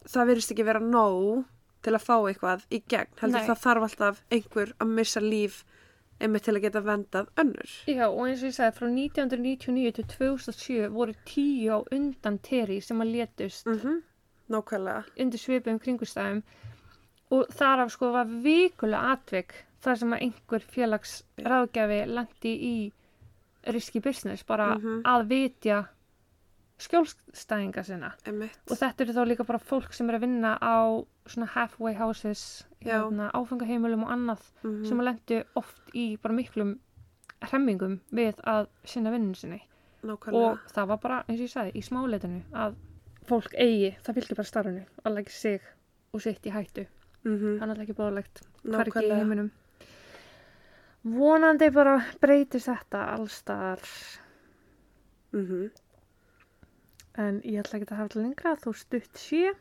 það 0.09 0.27
virðist 0.33 0.51
ekki 0.55 0.65
vera 0.67 0.81
nóg 0.81 1.45
til 1.83 1.95
að 1.97 2.05
fá 2.07 2.17
eitthvað 2.31 2.65
í 2.71 2.83
gegn 2.89 3.15
heldur 3.21 3.41
Nei. 3.41 3.47
það 3.51 3.63
þarf 3.67 3.83
alltaf 3.89 4.23
einhver 4.31 4.73
að 4.79 4.93
missa 4.99 5.21
líf 5.21 5.65
einmitt 6.23 6.45
til 6.47 6.55
að 6.55 6.63
geta 6.63 6.81
vendað 6.87 7.27
önnur 7.43 7.71
já, 7.91 8.07
og 8.07 8.21
eins 8.29 8.43
og 8.43 8.49
ég 8.51 8.55
sagði, 8.55 8.77
frá 8.79 8.87
1999 8.87 9.93
til 9.97 10.05
2007 10.13 10.89
voru 10.95 11.15
tíu 11.27 11.75
á 11.75 11.79
undan 11.93 12.39
Terry 12.39 12.81
sem 12.81 13.01
að 13.03 13.15
létust 13.17 13.67
mm 13.67 14.03
nákvæmlega 14.53 15.05
undir 15.23 15.39
svipum 15.41 15.79
kringustæðum 15.81 16.43
og 17.33 17.47
þar 17.57 17.81
af 17.87 17.93
sko 17.95 18.11
var 18.13 18.27
vikulega 18.45 19.13
atvik 19.15 19.55
þar 19.81 19.97
sem 19.99 20.13
að 20.13 20.23
einhver 20.27 20.65
félagsráðgjafi 20.75 22.01
lendi 22.11 22.53
í 22.69 22.93
riski 23.73 24.03
business 24.03 24.43
bara 24.45 24.75
Mhm. 24.77 25.03
að 25.07 25.27
vitja 25.31 25.79
skjólstæðinga 26.83 27.83
sinna. 27.87 28.13
Einmitt. 28.27 28.57
Og 28.71 28.77
þetta 28.81 29.05
eru 29.05 29.13
þá 29.17 29.23
líka 29.29 29.47
bara 29.47 29.59
fólk 29.63 29.93
sem 29.95 30.09
er 30.11 30.17
að 30.19 30.25
vinna 30.27 30.55
á 30.61 30.77
svona 31.27 31.49
halfway 31.55 31.95
houses 31.95 32.65
hérna, 32.83 33.31
áfengaheimilum 33.35 34.03
og 34.05 34.11
annað 34.15 34.41
Mhm. 34.65 34.87
sem 34.89 34.99
að 34.99 35.05
lendi 35.11 35.45
oft 35.57 35.83
í 35.95 36.17
bara 36.21 36.35
miklum 36.35 36.79
hremmingum 37.43 38.01
við 38.13 38.35
að 38.45 38.67
sinna 38.85 39.11
vinnun 39.11 39.35
sinni. 39.35 39.63
Nákvæmlega. 40.05 40.53
Og 40.53 40.59
það 40.75 40.87
var 40.89 40.97
bara, 40.99 41.25
eins 41.29 41.41
og 41.41 41.47
ég 41.47 41.53
sagði, 41.53 41.73
í 41.79 41.83
smáleitinu 41.83 42.43
að 42.53 42.75
fólk 43.27 43.55
eigi, 43.55 43.97
það 44.03 44.15
fylgir 44.15 44.37
bara 44.37 44.51
starfinu 44.51 44.85
að 45.05 45.15
leggja 45.15 45.31
sig 45.33 45.61
og 46.13 46.21
sitt 46.21 46.43
í 46.47 46.51
hættu. 46.51 46.87
Mm 47.25 47.39
það 47.39 47.63
er 47.63 47.67
náttúrulega 47.67 47.83
ekki 47.87 48.01
bóðlegt 48.01 48.43
hvergi 48.65 49.07
í 49.07 49.15
heiminum. 49.15 49.51
Vonandi 51.05 51.71
bara 51.75 51.97
breytist 52.23 52.69
þetta 52.69 53.01
allstar 53.17 53.81
mm 55.33 55.71
en 57.21 57.41
ég 57.45 57.61
ætla 57.63 57.79
ekki 57.81 57.91
að 57.91 57.99
hafa 57.99 58.13
þetta 58.13 58.25
lengra 58.27 58.57
þú 58.65 58.75
stutt 58.81 59.23
sé. 59.27 59.55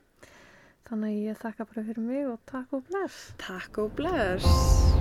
Þannig 0.90 1.12
að 1.12 1.22
ég 1.30 1.42
þakka 1.44 1.70
bara 1.72 1.86
fyrir 1.90 2.08
mig 2.08 2.28
og 2.28 2.42
takk 2.52 2.78
og 2.80 2.88
bless. 2.90 3.24
Takk 3.42 3.84
og 3.86 3.96
bless 4.00 5.01